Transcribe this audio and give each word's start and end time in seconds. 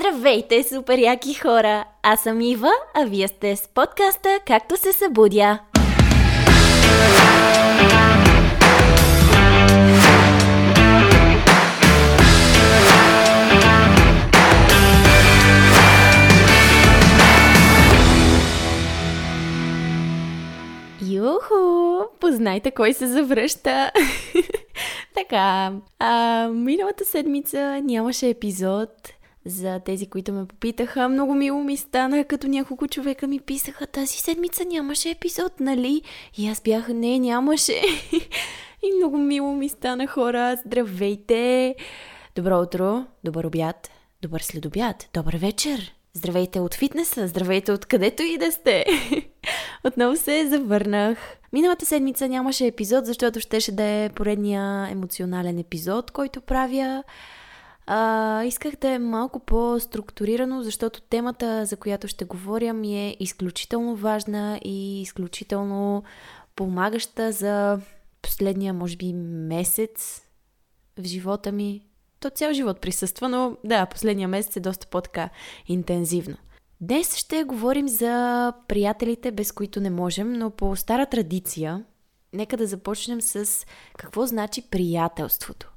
Здравейте, 0.00 0.62
супер 0.62 0.98
яки 0.98 1.34
хора! 1.34 1.84
Аз 2.02 2.22
съм 2.22 2.40
Ива, 2.40 2.72
а 2.94 3.04
вие 3.04 3.28
сте 3.28 3.56
с 3.56 3.68
подкаста 3.68 4.38
Както 4.46 4.76
се 4.76 4.92
събудя. 4.92 5.58
Юху! 21.10 22.04
Познайте 22.20 22.70
кой 22.70 22.92
се 22.92 23.06
завръща! 23.06 23.90
така, 25.14 25.72
а, 25.98 26.48
миналата 26.48 27.04
седмица 27.04 27.80
нямаше 27.84 28.28
епизод 28.28 28.90
за 29.46 29.80
тези, 29.80 30.06
които 30.06 30.32
ме 30.32 30.46
попитаха. 30.46 31.08
Много 31.08 31.34
мило 31.34 31.64
ми 31.64 31.76
стана, 31.76 32.24
като 32.24 32.48
няколко 32.48 32.88
човека 32.88 33.26
ми 33.26 33.40
писаха, 33.40 33.86
тази 33.86 34.18
седмица 34.18 34.64
нямаше 34.64 35.10
епизод, 35.10 35.60
нали? 35.60 36.02
И 36.38 36.48
аз 36.48 36.60
бях, 36.60 36.88
не, 36.88 37.18
нямаше. 37.18 37.82
И 38.82 38.96
много 38.96 39.18
мило 39.18 39.52
ми 39.52 39.68
стана 39.68 40.06
хора. 40.06 40.56
Здравейте! 40.66 41.74
Добро 42.36 42.60
утро, 42.60 43.06
добър 43.24 43.44
обяд, 43.44 43.90
добър 44.22 44.40
следобяд, 44.40 45.08
добър 45.14 45.36
вечер. 45.36 45.94
Здравейте 46.14 46.60
от 46.60 46.74
фитнеса, 46.74 47.28
здравейте 47.28 47.72
от 47.72 47.86
където 47.86 48.22
и 48.22 48.38
да 48.38 48.52
сте. 48.52 48.84
Отново 49.84 50.16
се 50.16 50.46
завърнах. 50.46 51.18
Миналата 51.52 51.86
седмица 51.86 52.28
нямаше 52.28 52.66
епизод, 52.66 53.06
защото 53.06 53.40
щеше 53.40 53.72
да 53.72 53.82
е 53.82 54.08
поредния 54.08 54.88
емоционален 54.90 55.58
епизод, 55.58 56.10
който 56.10 56.40
правя. 56.40 57.04
А, 57.86 58.44
исках 58.44 58.76
да 58.80 58.88
е 58.88 58.98
малко 58.98 59.40
по-структурирано, 59.40 60.62
защото 60.62 61.00
темата, 61.00 61.66
за 61.66 61.76
която 61.76 62.08
ще 62.08 62.24
говоря, 62.24 62.72
ми 62.72 63.08
е 63.08 63.16
изключително 63.20 63.96
важна 63.96 64.60
и 64.64 65.02
изключително 65.02 66.02
помагаща 66.56 67.32
за 67.32 67.80
последния, 68.22 68.74
може 68.74 68.96
би, 68.96 69.12
месец 69.12 70.22
в 70.98 71.04
живота 71.04 71.52
ми. 71.52 71.82
То 72.20 72.30
цял 72.30 72.52
живот 72.52 72.80
присъства, 72.80 73.28
но 73.28 73.56
да, 73.64 73.86
последния 73.86 74.28
месец 74.28 74.56
е 74.56 74.60
доста 74.60 74.86
по-така 74.86 75.30
интензивно. 75.66 76.36
Днес 76.80 77.16
ще 77.16 77.44
говорим 77.44 77.88
за 77.88 78.52
приятелите, 78.68 79.30
без 79.30 79.52
които 79.52 79.80
не 79.80 79.90
можем, 79.90 80.32
но 80.32 80.50
по 80.50 80.76
стара 80.76 81.06
традиция, 81.06 81.84
нека 82.32 82.56
да 82.56 82.66
започнем 82.66 83.20
с 83.20 83.66
какво 83.96 84.26
значи 84.26 84.62
приятелството. 84.70 85.69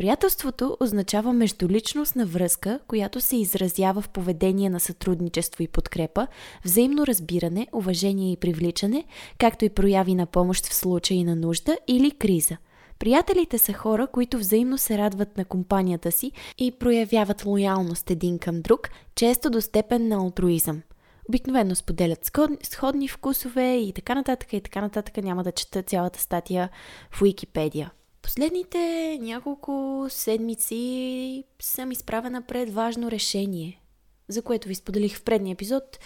Приятелството 0.00 0.76
означава 0.80 1.32
междуличностна 1.32 2.26
връзка, 2.26 2.80
която 2.86 3.20
се 3.20 3.36
изразява 3.36 4.02
в 4.02 4.08
поведение 4.08 4.70
на 4.70 4.80
сътрудничество 4.80 5.62
и 5.62 5.68
подкрепа, 5.68 6.26
взаимно 6.64 7.06
разбиране, 7.06 7.66
уважение 7.72 8.32
и 8.32 8.36
привличане, 8.36 9.04
както 9.38 9.64
и 9.64 9.68
прояви 9.68 10.14
на 10.14 10.26
помощ 10.26 10.66
в 10.66 10.74
случаи 10.74 11.24
на 11.24 11.36
нужда 11.36 11.78
или 11.88 12.10
криза. 12.10 12.56
Приятелите 12.98 13.58
са 13.58 13.72
хора, 13.72 14.06
които 14.06 14.38
взаимно 14.38 14.78
се 14.78 14.98
радват 14.98 15.36
на 15.36 15.44
компанията 15.44 16.12
си 16.12 16.32
и 16.58 16.72
проявяват 16.72 17.44
лоялност 17.44 18.10
един 18.10 18.38
към 18.38 18.62
друг, 18.62 18.88
често 19.14 19.50
до 19.50 19.60
степен 19.60 20.08
на 20.08 20.16
алтруизъм. 20.16 20.82
Обикновено 21.28 21.74
споделят 21.74 22.30
сходни 22.62 23.08
вкусове 23.08 23.76
и 23.76 23.92
така 23.92 24.14
нататък 24.14 24.52
и 24.52 24.60
така 24.60 24.80
нататък. 24.80 25.16
Няма 25.16 25.44
да 25.44 25.52
чета 25.52 25.82
цялата 25.82 26.20
статия 26.20 26.68
в 27.10 27.22
Уикипедия. 27.22 27.90
Последните 28.22 29.18
няколко 29.20 30.06
седмици 30.08 31.44
съм 31.62 31.92
изправена 31.92 32.42
пред 32.42 32.70
важно 32.70 33.10
решение, 33.10 33.82
за 34.28 34.42
което 34.42 34.68
ви 34.68 34.74
споделих 34.74 35.16
в 35.16 35.22
предния 35.22 35.52
епизод. 35.52 35.98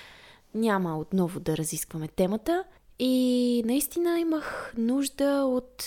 Няма 0.54 0.98
отново 0.98 1.40
да 1.40 1.56
разискваме 1.56 2.08
темата. 2.08 2.64
И 2.98 3.62
наистина 3.66 4.20
имах 4.20 4.74
нужда 4.76 5.44
от 5.44 5.84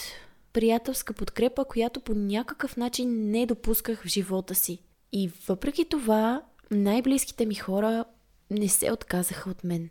приятелска 0.54 1.14
подкрепа, 1.14 1.66
която 1.66 2.00
по 2.00 2.14
някакъв 2.14 2.78
начин 2.78 3.32
не 3.32 3.46
допусках 3.46 4.04
в 4.04 4.08
живота 4.08 4.56
си. 4.56 4.80
И 5.12 5.32
въпреки 5.48 5.86
това, 5.86 6.42
най-близките 6.72 7.46
ми 7.46 7.56
хора 7.56 8.06
не 8.52 8.68
се 8.70 8.92
отказаха 8.92 9.50
от 9.50 9.64
мен. 9.64 9.90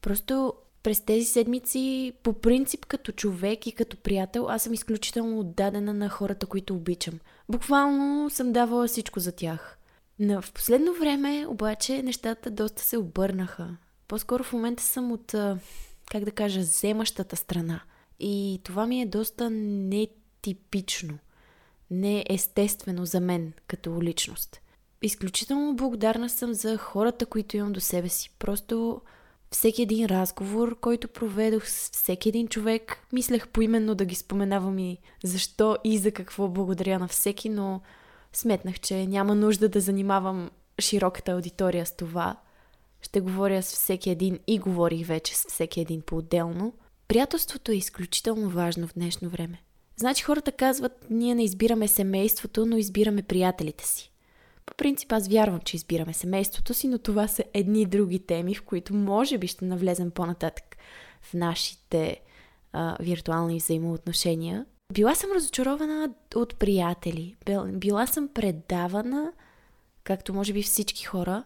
Просто 0.00 0.52
през 0.88 1.00
тези 1.00 1.24
седмици, 1.24 2.12
по 2.22 2.32
принцип 2.32 2.86
като 2.86 3.12
човек 3.12 3.66
и 3.66 3.72
като 3.72 3.96
приятел, 3.96 4.46
аз 4.48 4.62
съм 4.62 4.74
изключително 4.74 5.40
отдадена 5.40 5.94
на 5.94 6.08
хората, 6.08 6.46
които 6.46 6.74
обичам. 6.74 7.20
Буквално 7.48 8.30
съм 8.30 8.52
давала 8.52 8.86
всичко 8.86 9.20
за 9.20 9.32
тях. 9.32 9.78
Но 10.18 10.42
в 10.42 10.52
последно 10.52 10.94
време 10.94 11.46
обаче 11.48 12.02
нещата 12.02 12.50
доста 12.50 12.82
се 12.82 12.98
обърнаха. 12.98 13.76
По-скоро 14.08 14.44
в 14.44 14.52
момента 14.52 14.82
съм 14.82 15.12
от, 15.12 15.34
как 16.10 16.24
да 16.24 16.30
кажа, 16.30 16.60
вземащата 16.60 17.36
страна. 17.36 17.80
И 18.20 18.60
това 18.64 18.86
ми 18.86 19.02
е 19.02 19.06
доста 19.06 19.50
нетипично, 19.50 21.18
неестествено 21.90 23.06
за 23.06 23.20
мен 23.20 23.52
като 23.66 24.02
личност. 24.02 24.60
Изключително 25.02 25.76
благодарна 25.76 26.28
съм 26.28 26.54
за 26.54 26.76
хората, 26.76 27.26
които 27.26 27.56
имам 27.56 27.72
до 27.72 27.80
себе 27.80 28.08
си. 28.08 28.30
Просто 28.38 29.00
всеки 29.50 29.82
един 29.82 30.06
разговор, 30.06 30.80
който 30.80 31.08
проведох 31.08 31.68
с 31.68 31.90
всеки 31.92 32.28
един 32.28 32.48
човек, 32.48 32.98
мислех 33.12 33.48
поименно 33.48 33.94
да 33.94 34.04
ги 34.04 34.14
споменавам 34.14 34.78
и 34.78 34.98
защо 35.24 35.76
и 35.84 35.98
за 35.98 36.10
какво 36.10 36.48
благодаря 36.48 36.98
на 36.98 37.08
всеки, 37.08 37.48
но 37.48 37.80
сметнах, 38.32 38.80
че 38.80 39.06
няма 39.06 39.34
нужда 39.34 39.68
да 39.68 39.80
занимавам 39.80 40.50
широката 40.80 41.32
аудитория 41.32 41.86
с 41.86 41.96
това. 41.96 42.36
Ще 43.00 43.20
говоря 43.20 43.62
с 43.62 43.72
всеки 43.72 44.10
един 44.10 44.38
и 44.46 44.58
говорих 44.58 45.06
вече 45.06 45.36
с 45.36 45.44
всеки 45.48 45.80
един 45.80 46.00
по-отделно. 46.00 46.72
Приятелството 47.08 47.72
е 47.72 47.76
изключително 47.76 48.50
важно 48.50 48.86
в 48.86 48.94
днешно 48.94 49.28
време. 49.28 49.62
Значи 49.96 50.24
хората 50.24 50.52
казват, 50.52 51.06
ние 51.10 51.34
не 51.34 51.44
избираме 51.44 51.88
семейството, 51.88 52.66
но 52.66 52.76
избираме 52.76 53.22
приятелите 53.22 53.86
си. 53.86 54.12
По 54.68 54.74
принцип 54.76 55.12
аз 55.12 55.28
вярвам, 55.28 55.60
че 55.60 55.76
избираме 55.76 56.12
семейството 56.12 56.74
си, 56.74 56.88
но 56.88 56.98
това 56.98 57.28
са 57.28 57.44
едни 57.54 57.86
други 57.86 58.18
теми, 58.18 58.54
в 58.54 58.62
които 58.62 58.94
може 58.94 59.38
би 59.38 59.46
ще 59.46 59.64
навлезем 59.64 60.10
по-нататък 60.10 60.76
в 61.22 61.34
нашите 61.34 62.20
а, 62.72 62.96
виртуални 63.00 63.58
взаимоотношения. 63.58 64.66
Била 64.92 65.14
съм 65.14 65.30
разочарована 65.34 66.10
от 66.34 66.58
приятели. 66.58 67.36
Била 67.66 68.06
съм 68.06 68.28
предавана, 68.28 69.32
както 70.04 70.34
може 70.34 70.52
би 70.52 70.62
всички 70.62 71.04
хора, 71.04 71.44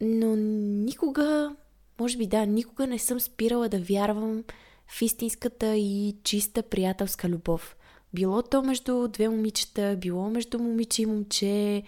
но 0.00 0.36
никога, 0.36 1.56
може 2.00 2.18
би 2.18 2.26
да, 2.26 2.46
никога 2.46 2.86
не 2.86 2.98
съм 2.98 3.20
спирала 3.20 3.68
да 3.68 3.78
вярвам 3.78 4.44
в 4.88 5.02
истинската 5.02 5.76
и 5.76 6.16
чиста 6.24 6.62
приятелска 6.62 7.28
любов. 7.28 7.76
Било 8.14 8.42
то 8.42 8.62
между 8.62 9.08
две 9.08 9.28
момичета, 9.28 9.96
било 10.00 10.30
между 10.30 10.58
момиче 10.58 11.02
и 11.02 11.06
момче, 11.06 11.82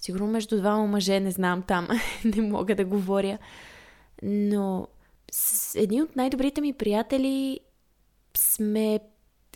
Сигурно 0.00 0.26
между 0.26 0.56
двама 0.56 0.86
мъже, 0.86 1.20
не 1.20 1.30
знам 1.30 1.62
там, 1.62 1.88
не 2.24 2.42
мога 2.42 2.74
да 2.74 2.84
говоря. 2.84 3.38
Но 4.22 4.88
с 5.32 5.74
едни 5.74 6.02
от 6.02 6.16
най-добрите 6.16 6.60
ми 6.60 6.72
приятели 6.72 7.60
сме 8.36 9.00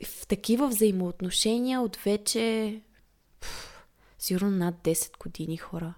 в 0.04 0.26
такива 0.26 0.68
взаимоотношения 0.68 1.80
от 1.80 1.96
вече 1.96 2.80
сигурно 4.18 4.50
над 4.50 4.74
10 4.74 5.18
години 5.18 5.56
хора. 5.56 5.94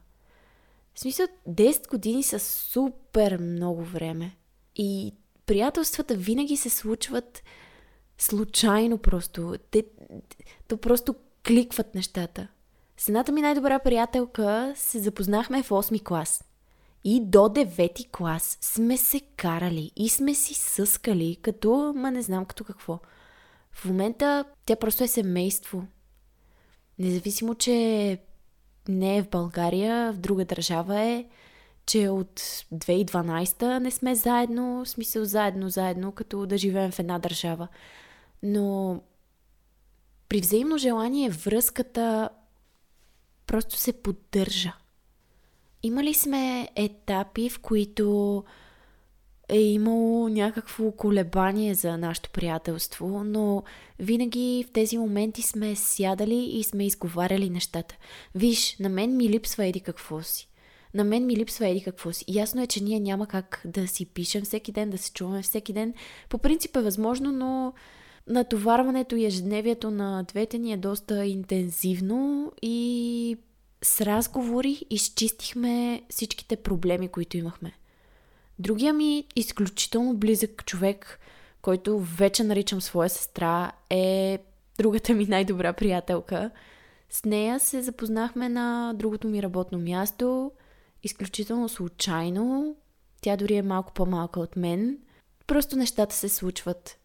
В 0.95 1.01
смисъл, 1.01 1.27
10 1.49 1.89
години 1.91 2.23
са 2.23 2.39
супер 2.39 3.39
много 3.39 3.85
време. 3.85 4.37
И 4.77 5.15
приятелствата 5.47 6.15
винаги 6.15 6.57
се 6.57 6.71
случват 6.71 7.43
случайно 8.19 8.99
просто. 8.99 9.55
Те, 9.71 9.85
то 10.69 10.77
просто 10.77 11.15
кликват 11.47 11.95
нещата. 11.95 12.49
С 12.99 13.09
едната 13.09 13.33
ми 13.33 13.43
най-добра 13.43 13.79
приятелка 13.79 14.73
се 14.77 14.99
запознахме 14.99 15.63
в 15.63 15.69
8 15.69 16.05
клас. 16.05 16.45
И 17.05 17.21
до 17.25 17.39
9 17.39 18.11
клас 18.11 18.59
сме 18.61 18.97
се 18.97 19.21
карали 19.21 19.91
и 19.97 20.09
сме 20.09 20.35
си 20.35 20.55
съскали, 20.55 21.37
като, 21.43 21.93
ма 21.97 22.11
не 22.11 22.23
знам 22.23 22.45
като 22.45 22.65
какво. 22.65 22.99
В 23.73 23.85
момента 23.85 24.45
тя 24.67 24.77
просто 24.77 25.05
е 25.05 25.09
семейство. 25.09 25.87
Независимо, 26.99 27.55
че 27.55 28.19
не 28.89 29.17
е 29.17 29.23
в 29.23 29.29
България, 29.29 30.13
в 30.13 30.17
друга 30.17 30.45
държава 30.45 31.01
е, 31.01 31.25
че 31.87 32.09
от 32.09 32.41
2012 32.41 33.79
не 33.79 33.91
сме 33.91 34.15
заедно, 34.15 34.85
в 34.85 34.89
смисъл 34.89 35.25
заедно, 35.25 35.69
заедно, 35.69 36.13
като 36.13 36.47
да 36.47 36.59
живеем 36.59 36.91
в 36.91 36.99
една 36.99 37.19
държава. 37.19 37.69
Но 38.43 39.01
при 40.29 40.41
взаимно 40.41 40.79
желание 40.79 41.31
връзката 41.31 42.29
просто 43.47 43.77
се 43.77 43.93
поддържа. 43.93 44.73
Имали 45.83 46.15
сме 46.15 46.69
етапи, 46.77 47.49
в 47.49 47.59
които 47.59 48.45
е 49.49 49.61
имало 49.61 50.29
някакво 50.29 50.93
колебание 50.93 51.75
за 51.75 51.99
нашето 51.99 52.31
приятелство, 52.31 53.25
но 53.25 53.63
винаги 53.99 54.65
в 54.69 54.73
тези 54.73 54.99
моменти 54.99 55.43
сме 55.43 55.77
сядали 55.77 56.35
и 56.35 56.63
сме 56.63 56.87
изговаряли 56.87 57.51
нещата. 57.51 57.97
Виж, 58.35 58.77
на 58.81 58.89
мен 58.89 59.17
ми 59.17 59.29
липсва 59.29 59.67
еди 59.67 59.81
какво 59.81 60.23
си. 60.23 60.49
на 60.95 61.05
мен 61.05 61.27
ми 61.27 61.37
липсва 61.37 61.69
еди 61.69 61.83
какво 61.83 62.13
си. 62.13 62.25
Ясно 62.29 62.63
е, 62.63 62.67
че 62.67 62.83
ние 62.83 63.01
няма 63.01 63.27
как 63.27 63.63
да 63.65 63.89
си 63.89 64.07
пишем 64.07 64.43
всеки 64.43 64.73
ден, 64.73 64.91
да 64.91 64.99
се 64.99 65.13
чуваме 65.13 65.43
всеки 65.43 65.73
ден. 65.73 65.95
По 66.29 66.39
принцип 66.39 66.77
е 66.77 66.81
възможно, 66.81 67.33
но 67.33 67.73
натоварването 68.29 69.17
и 69.17 69.25
ежедневието 69.25 69.91
на 69.91 70.23
двете 70.23 70.59
ни 70.59 70.73
е 70.73 70.77
доста 70.77 71.27
интензивно 71.27 72.53
и 72.63 73.06
с 73.83 74.01
разговори 74.01 74.87
изчистихме 74.91 76.03
всичките 76.11 76.57
проблеми, 76.57 77.09
които 77.09 77.37
имахме. 77.37 77.73
Другия 78.59 78.93
ми 78.93 79.25
изключително 79.37 80.15
близък 80.17 80.65
човек, 80.65 81.21
който 81.63 81.99
вече 81.99 82.45
наричам 82.45 82.81
своя 82.81 83.11
сестра, 83.11 83.73
е 83.91 84.39
другата 84.79 85.15
ми 85.15 85.27
най-добра 85.27 85.73
приятелка. 85.73 86.51
С 87.11 87.25
нея 87.25 87.61
се 87.61 87.83
запознахме 87.83 88.49
на 88.49 88.93
другото 88.95 89.29
ми 89.29 89.43
работно 89.43 89.79
място, 89.79 90.53
изключително 91.03 91.69
случайно. 91.69 92.77
Тя 93.21 93.37
дори 93.37 93.55
е 93.55 93.63
малко 93.63 93.93
по-малка 93.93 94.41
от 94.41 94.57
мен. 94.57 94.99
Просто 95.47 95.77
нещата 95.77 96.15
се 96.15 96.29
случват. 96.29 96.99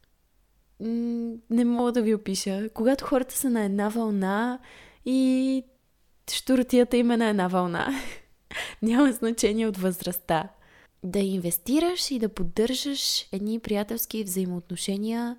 Не 1.49 1.65
мога 1.65 1.91
да 1.91 2.01
ви 2.01 2.15
опиша. 2.15 2.69
Когато 2.73 3.05
хората 3.05 3.37
са 3.37 3.49
на 3.49 3.63
една 3.63 3.89
вълна 3.89 4.59
и 5.05 5.63
штуротията 6.33 6.97
им 6.97 7.11
е 7.11 7.17
на 7.17 7.29
една 7.29 7.47
вълна. 7.47 7.87
Няма 8.81 9.11
значение 9.11 9.67
от 9.67 9.77
възрастта. 9.77 10.49
Да 11.03 11.19
инвестираш 11.19 12.11
и 12.11 12.19
да 12.19 12.29
поддържаш 12.29 13.27
едни 13.31 13.59
приятелски 13.59 14.23
взаимоотношения 14.23 15.37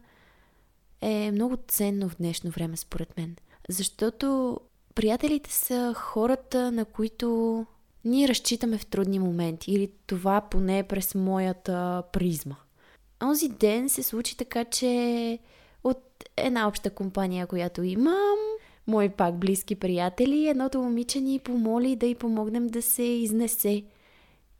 е 1.01 1.31
много 1.33 1.57
ценно 1.69 2.09
в 2.09 2.17
днешно 2.17 2.51
време, 2.51 2.77
според 2.77 3.17
мен. 3.17 3.37
Защото 3.69 4.59
приятелите 4.95 5.53
са 5.53 5.95
хората, 5.97 6.73
на 6.73 6.85
които 6.85 7.67
ние 8.05 8.29
разчитаме 8.29 8.79
в 8.79 8.87
трудни 8.87 9.19
моменти. 9.19 9.73
Или 9.73 9.93
това 10.07 10.41
поне 10.41 10.79
е 10.79 10.83
през 10.83 11.15
моята 11.15 12.03
призма. 12.13 12.57
Онзи 13.23 13.49
ден 13.49 13.89
се 13.89 14.03
случи 14.03 14.37
така, 14.37 14.65
че 14.65 15.39
от 15.85 16.25
една 16.37 16.69
обща 16.69 16.91
компания, 16.91 17.47
която 17.47 17.83
имам, 17.83 18.39
мои 18.87 19.09
пак 19.09 19.39
близки 19.39 19.75
приятели, 19.75 20.49
едното 20.49 20.83
момиче 20.83 21.21
ни 21.21 21.39
помоли 21.39 21.97
да 21.97 22.07
й 22.07 22.15
помогнем 22.15 22.67
да 22.67 22.83
се 22.83 23.03
изнесе. 23.03 23.85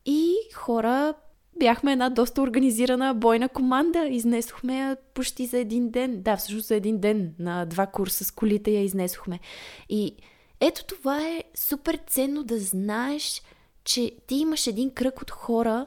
И 0.07 0.35
хора, 0.55 1.15
бяхме 1.59 1.93
една 1.93 2.11
доста 2.11 2.43
организирана 2.43 3.15
бойна 3.15 3.49
команда. 3.49 4.07
Изнесохме 4.07 4.79
я 4.79 4.97
почти 5.15 5.47
за 5.47 5.59
един 5.59 5.91
ден. 5.91 6.23
Да, 6.23 6.37
всъщност 6.37 6.67
за 6.67 6.75
един 6.75 6.99
ден. 6.99 7.35
На 7.39 7.65
два 7.65 7.87
курса 7.87 8.25
с 8.25 8.31
колите 8.31 8.71
я 8.71 8.83
изнесохме. 8.83 9.41
И 9.89 10.17
ето 10.61 10.85
това 10.85 11.29
е 11.29 11.45
супер 11.55 11.99
ценно 12.07 12.45
да 12.45 12.59
знаеш, 12.59 13.43
че 13.85 14.13
ти 14.27 14.35
имаш 14.35 14.67
един 14.67 14.91
кръг 14.91 15.23
от 15.23 15.31
хора, 15.31 15.87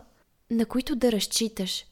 на 0.51 0.65
които 0.65 0.95
да 0.95 1.11
разчиташ. 1.11 1.85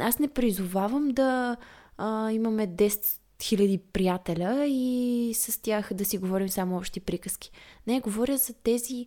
Аз 0.00 0.18
не 0.18 0.28
призовавам 0.28 1.08
да 1.08 1.56
а, 1.98 2.32
имаме 2.32 2.68
10 2.68 3.19
хиляди 3.42 3.78
приятеля 3.78 4.64
и 4.66 5.32
с 5.34 5.62
тях 5.62 5.94
да 5.94 6.04
си 6.04 6.18
говорим 6.18 6.48
само 6.48 6.76
общи 6.76 7.00
приказки. 7.00 7.50
Не, 7.86 8.00
говоря 8.00 8.36
за 8.36 8.52
тези 8.52 9.06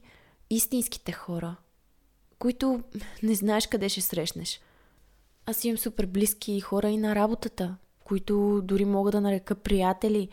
истинските 0.50 1.12
хора, 1.12 1.56
които 2.40 2.84
не 3.24 3.36
знаеш 3.36 3.68
къде 3.68 3.90
ще 3.90 4.02
срещнеш. 4.02 4.62
Аз 5.46 5.64
имам 5.64 5.78
супер 5.78 6.06
близки 6.06 6.60
хора 6.60 6.90
и 6.90 6.98
на 6.98 7.16
работата, 7.16 7.76
които 8.04 8.62
дори 8.64 8.86
мога 8.86 9.12
да 9.12 9.22
нарека 9.22 9.56
приятели. 9.56 10.30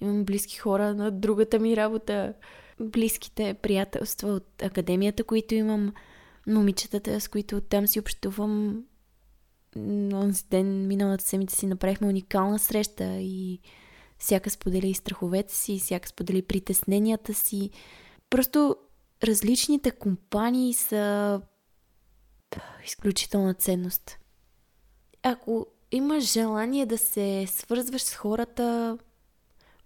Имам 0.00 0.24
близки 0.24 0.56
хора 0.56 0.94
на 0.94 1.10
другата 1.10 1.58
ми 1.58 1.76
работа, 1.76 2.34
близките 2.80 3.54
приятелства 3.54 4.28
от 4.28 4.62
академията, 4.62 5.24
които 5.24 5.54
имам, 5.54 5.92
момичетата, 6.46 7.20
с 7.20 7.28
които 7.28 7.60
там 7.60 7.86
си 7.86 8.00
общувам. 8.00 8.84
Онзи 9.76 10.44
ден, 10.50 10.86
миналата 10.86 11.24
седмица 11.24 11.56
си 11.56 11.66
направихме 11.66 12.06
уникална 12.06 12.58
среща 12.58 13.20
и 13.20 13.60
всяка 14.18 14.50
сподели 14.50 14.94
страховете 14.94 15.54
си, 15.54 15.78
всяка 15.78 16.08
сподели 16.08 16.42
притесненията 16.42 17.34
си. 17.34 17.70
Просто 18.30 18.76
различните 19.24 19.90
компании 19.90 20.74
са 20.74 21.40
изключителна 22.84 23.54
ценност. 23.54 24.18
Ако 25.22 25.66
имаш 25.92 26.32
желание 26.32 26.86
да 26.86 26.98
се 26.98 27.46
свързваш 27.48 28.02
с 28.02 28.14
хората, 28.14 28.98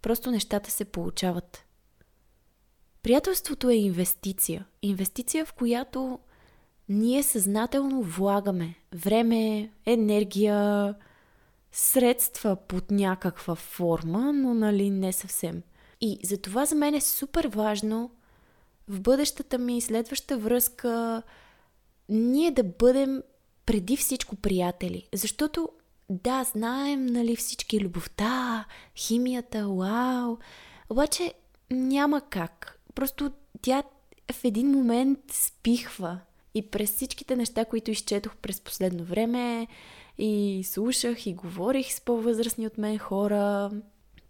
просто 0.02 0.30
нещата 0.30 0.70
се 0.70 0.84
получават. 0.84 1.64
Приятелството 3.02 3.70
е 3.70 3.74
инвестиция. 3.74 4.66
Инвестиция, 4.82 5.46
в 5.46 5.52
която 5.52 6.18
ние 6.88 7.22
съзнателно 7.22 8.02
влагаме 8.02 8.74
време, 8.94 9.70
енергия, 9.86 10.94
средства 11.72 12.56
под 12.56 12.90
някаква 12.90 13.54
форма, 13.54 14.32
но 14.32 14.54
нали 14.54 14.90
не 14.90 15.12
съвсем. 15.12 15.62
И 16.00 16.18
затова 16.24 16.66
за 16.66 16.74
мен 16.74 16.94
е 16.94 17.00
супер 17.00 17.48
важно 17.48 18.10
в 18.88 19.00
бъдещата 19.00 19.58
ми 19.58 19.80
следваща 19.80 20.38
връзка 20.38 21.22
ние 22.08 22.50
да 22.50 22.62
бъдем 22.62 23.22
преди 23.66 23.96
всичко 23.96 24.36
приятели. 24.36 25.08
Защото 25.14 25.68
да, 26.10 26.44
знаем, 26.44 27.06
нали, 27.06 27.36
всички 27.36 27.80
любовта, 27.80 28.64
химията, 28.96 29.68
вау, 29.68 30.36
обаче 30.90 31.34
няма 31.70 32.20
как. 32.20 32.80
Просто 32.94 33.32
тя 33.62 33.82
в 34.32 34.44
един 34.44 34.70
момент 34.70 35.18
спихва. 35.32 36.20
И 36.54 36.70
през 36.70 36.94
всичките 36.94 37.36
неща, 37.36 37.64
които 37.64 37.90
изчетох 37.90 38.36
през 38.36 38.60
последно 38.60 39.04
време, 39.04 39.66
и 40.18 40.62
слушах 40.64 41.26
и 41.26 41.34
говорих 41.34 41.92
с 41.92 42.00
по-възрастни 42.00 42.66
от 42.66 42.78
мен 42.78 42.98
хора, 42.98 43.70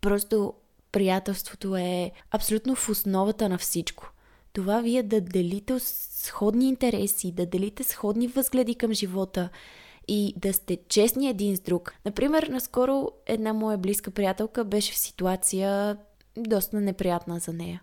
просто 0.01 0.55
приятелството 0.93 1.77
е 1.77 2.13
абсолютно 2.31 2.75
в 2.75 2.89
основата 2.89 3.49
на 3.49 3.59
всичко 3.59 4.13
това 4.59 4.81
вие 4.81 5.03
да 5.03 5.21
делите 5.21 5.79
сходни 5.81 6.69
интереси, 6.69 7.33
да 7.33 7.47
делите 7.47 7.85
сходни 7.85 8.27
възгледи 8.27 8.75
към 8.75 8.93
живота 8.93 9.49
и 10.09 10.35
да 10.37 10.53
сте 10.53 10.79
честни 10.89 11.29
един 11.29 11.57
с 11.57 11.61
друг. 11.61 11.95
Например, 12.05 12.43
наскоро 12.43 13.11
една 13.27 13.53
моя 13.53 13.79
близка 13.79 14.11
приятелка 14.11 14.65
беше 14.65 14.93
в 14.93 14.99
ситуация 14.99 15.97
доста 16.37 16.81
неприятна 16.81 17.39
за 17.39 17.53
нея. 17.53 17.83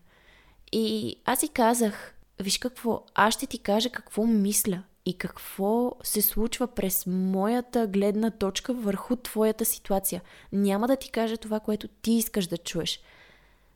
И 0.72 1.16
аз 1.26 1.40
си 1.40 1.48
казах, 1.48 2.15
виж 2.40 2.58
какво, 2.58 3.04
аз 3.16 3.34
ще 3.34 3.48
ти 3.48 3.60
кажа 3.60 3.90
какво 3.90 4.26
мисля 4.26 4.84
и 5.06 5.18
какво 5.18 5.92
се 6.04 6.22
случва 6.22 6.68
през 6.68 7.06
моята 7.08 7.88
гледна 7.88 8.32
точка 8.32 8.74
върху 8.74 9.16
твоята 9.16 9.66
ситуация. 9.66 10.22
Няма 10.52 10.88
да 10.88 10.96
ти 10.96 11.12
кажа 11.12 11.38
това, 11.38 11.60
което 11.60 11.88
ти 11.88 12.12
искаш 12.12 12.48
да 12.48 12.58
чуеш– 12.58 13.00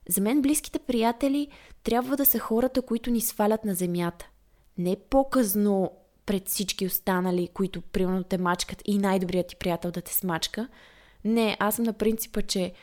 за 0.10 0.22
мен 0.22 0.41
близките 0.41 0.79
приятели 0.79 1.48
трябва 1.84 2.17
да 2.17 2.25
са 2.25 2.39
хората, 2.39 2.81
които 2.81 3.12
ни 3.12 3.22
свалят 3.22 3.65
на 3.65 3.75
земята. 3.75 4.29
Не 4.77 4.98
по-късно 5.10 5.91
пред 6.25 6.48
всички 6.48 6.86
останали, 6.86 7.50
които 7.53 7.81
примерно 7.81 8.24
те 8.24 8.38
мачкат 8.38 8.81
и 8.86 8.98
най-добрият 8.98 9.48
ти 9.48 9.55
приятел 9.55 9.91
да 9.91 10.01
те 10.01 10.13
смачка. 10.13 10.67
Не, 11.25 11.57
аз 11.60 11.75
съм 11.75 11.86
на 11.86 11.93
принципа, 11.93 12.41
че 12.41 12.74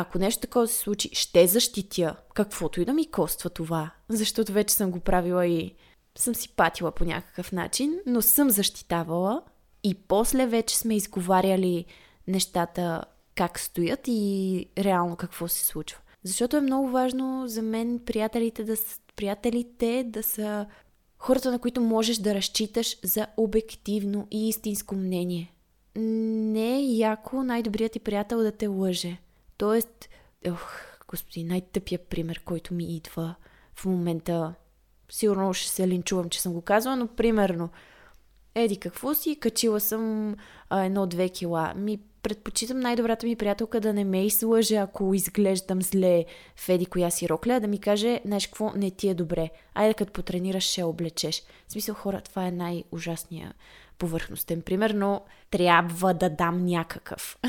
ако 0.00 0.18
нещо 0.18 0.40
такова 0.40 0.68
се 0.68 0.78
случи, 0.78 1.10
ще 1.12 1.46
защитя 1.46 2.16
каквото 2.34 2.80
и 2.80 2.84
да 2.84 2.92
ми 2.92 3.10
коства 3.10 3.50
това, 3.50 3.90
защото 4.08 4.52
вече 4.52 4.74
съм 4.74 4.90
го 4.90 5.00
правила 5.00 5.46
и 5.46 5.74
съм 6.18 6.34
си 6.34 6.48
патила 6.48 6.92
по 6.92 7.04
някакъв 7.04 7.52
начин, 7.52 8.00
но 8.06 8.22
съм 8.22 8.50
защитавала 8.50 9.42
и 9.84 9.94
после 9.94 10.46
вече 10.46 10.78
сме 10.78 10.96
изговаряли 10.96 11.84
нещата 12.26 13.04
как 13.34 13.58
стоят 13.58 14.00
и 14.06 14.66
реално 14.78 15.16
какво 15.16 15.48
се 15.48 15.64
случва. 15.64 15.98
Защото 16.24 16.56
е 16.56 16.60
много 16.60 16.88
важно 16.88 17.48
за 17.48 17.62
мен 17.62 18.00
приятелите 18.06 18.64
да, 18.64 18.74
приятелите 19.16 20.04
да 20.06 20.22
са 20.22 20.66
хората, 21.18 21.50
на 21.50 21.58
които 21.58 21.80
можеш 21.80 22.16
да 22.16 22.34
разчиташ 22.34 22.96
за 23.04 23.26
обективно 23.36 24.26
и 24.30 24.48
истинско 24.48 24.94
мнение. 24.94 25.54
Не 25.96 26.76
е 26.76 26.82
яко 26.82 27.42
най-добрият 27.42 27.92
ти 27.92 28.00
приятел 28.00 28.38
да 28.38 28.52
те 28.52 28.66
лъже. 28.66 29.18
Тоест, 29.58 30.08
ох, 30.48 30.72
господи, 31.08 31.44
най-тъпия 31.44 31.98
пример, 31.98 32.40
който 32.44 32.74
ми 32.74 32.96
идва 32.96 33.34
в 33.74 33.84
момента. 33.84 34.54
Сигурно 35.10 35.54
ще 35.54 35.70
се 35.70 35.88
линчувам, 35.88 36.28
че 36.28 36.40
съм 36.40 36.52
го 36.52 36.62
казала, 36.62 36.96
но 36.96 37.06
примерно, 37.06 37.70
еди 38.54 38.76
какво 38.76 39.14
си, 39.14 39.36
качила 39.40 39.80
съм 39.80 40.34
едно-две 40.72 41.28
кила. 41.28 41.74
Ми 41.76 41.98
предпочитам 42.22 42.80
най-добрата 42.80 43.26
ми 43.26 43.36
приятелка 43.36 43.80
да 43.80 43.92
не 43.92 44.04
ме 44.04 44.26
излъже, 44.26 44.76
ако 44.76 45.14
изглеждам 45.14 45.82
зле 45.82 46.24
в 46.56 46.68
еди 46.68 46.86
коя 46.86 47.10
си 47.10 47.28
рокля, 47.28 47.60
да 47.60 47.66
ми 47.66 47.80
каже, 47.80 48.20
знаеш 48.24 48.46
какво, 48.46 48.72
не 48.76 48.90
ти 48.90 49.08
е 49.08 49.14
добре. 49.14 49.50
Айде 49.74 49.94
като 49.94 50.12
потренираш, 50.12 50.64
ще 50.64 50.82
облечеш. 50.82 51.42
В 51.68 51.72
смисъл, 51.72 51.94
хора, 51.94 52.20
това 52.20 52.46
е 52.46 52.50
най-ужасния 52.50 53.54
повърхностен 53.98 54.62
пример, 54.62 54.90
но 54.90 55.22
трябва 55.50 56.14
да 56.14 56.30
дам 56.30 56.66
някакъв. 56.66 57.38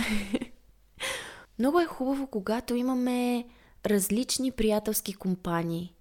Много 1.59 1.79
е 1.79 1.85
хубаво, 1.85 2.27
когато 2.27 2.75
имаме 2.75 3.45
различни 3.85 4.51
приятелски 4.51 5.13
компании. 5.13 5.93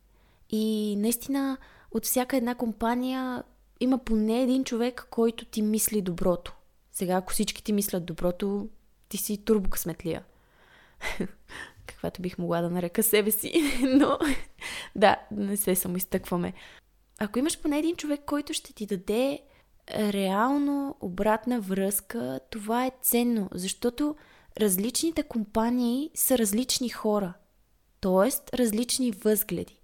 И 0.51 0.97
наистина 0.99 1.59
от 1.91 2.05
всяка 2.05 2.37
една 2.37 2.55
компания 2.55 3.43
има 3.81 3.99
поне 3.99 4.43
един 4.43 4.65
човек, 4.65 5.07
който 5.11 5.45
ти 5.45 5.63
мисли 5.63 6.03
доброто. 6.03 6.55
Сега, 6.93 7.15
ако 7.15 7.33
всички 7.33 7.65
ти 7.65 7.73
мислят 7.73 8.05
доброто, 8.05 8.69
ти 9.09 9.17
си 9.17 9.45
турбо 9.45 9.71
късметлия. 9.71 10.25
Каквато 11.87 12.23
бих 12.23 12.39
могла 12.39 12.61
да 12.61 12.71
нарека 12.71 13.03
себе 13.03 13.31
си. 13.31 13.63
Но, 13.83 14.19
да, 14.97 15.17
не 15.31 15.57
се 15.57 15.75
самоизтъкваме. 15.75 16.53
Ако 17.19 17.39
имаш 17.39 17.61
поне 17.61 17.79
един 17.79 17.97
човек, 17.97 18.21
който 18.27 18.53
ще 18.53 18.73
ти 18.75 18.87
даде 18.87 19.41
реално 19.91 20.97
обратна 21.01 21.61
връзка, 21.61 22.41
това 22.51 22.87
е 22.87 22.93
ценно, 23.03 23.49
защото 23.53 24.17
различните 24.61 25.23
компании 25.23 26.11
са 26.15 26.39
различни 26.39 26.89
хора, 26.89 27.35
т.е. 28.01 28.57
различни 28.57 29.11
възгледи. 29.11 29.81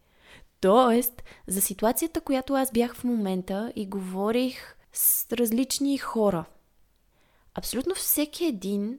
Тоест, 0.61 1.23
за 1.47 1.61
ситуацията, 1.61 2.21
която 2.21 2.55
аз 2.55 2.73
бях 2.73 2.97
в 2.97 3.05
момента 3.05 3.73
и 3.77 3.87
говорих 3.87 4.77
с 4.93 5.33
различни 5.33 5.99
хора. 5.99 6.45
Абсолютно 7.55 7.95
всеки 7.95 8.45
един 8.45 8.99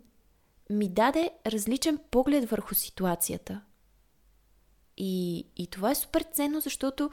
ми 0.69 0.89
даде 0.89 1.31
различен 1.48 2.00
поглед 2.12 2.50
върху 2.50 2.75
ситуацията. 2.75 3.62
И, 4.98 5.45
и 5.57 5.67
това 5.67 5.91
е 5.91 5.95
супер 5.95 6.25
ценно, 6.34 6.60
защото 6.60 7.10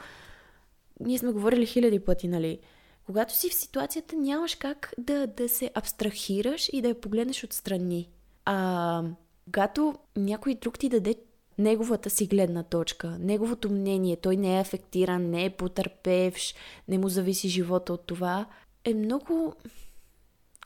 ние 0.99 1.17
сме 1.17 1.31
говорили 1.31 1.65
хиляди 1.65 1.99
пъти, 1.99 2.27
нали? 2.27 2.59
Когато 3.05 3.37
си 3.37 3.49
в 3.49 3.53
ситуацията, 3.53 4.15
нямаш 4.15 4.55
как 4.55 4.93
да, 4.97 5.27
да 5.27 5.49
се 5.49 5.71
абстрахираш 5.73 6.69
и 6.73 6.81
да 6.81 6.87
я 6.87 7.01
погледнеш 7.01 7.43
отстрани. 7.43 8.09
А 8.45 9.03
когато 9.45 9.95
някой 10.15 10.55
друг 10.55 10.79
ти 10.79 10.89
даде 10.89 11.15
неговата 11.57 12.09
си 12.09 12.27
гледна 12.27 12.63
точка, 12.63 13.17
неговото 13.19 13.69
мнение, 13.69 14.15
той 14.15 14.37
не 14.37 14.57
е 14.57 14.61
афектиран, 14.61 15.29
не 15.29 15.45
е 15.45 15.49
потърпевш, 15.49 16.55
не 16.87 16.97
му 16.97 17.09
зависи 17.09 17.49
живота 17.49 17.93
от 17.93 18.07
това, 18.07 18.45
е 18.85 18.93
много, 18.93 19.53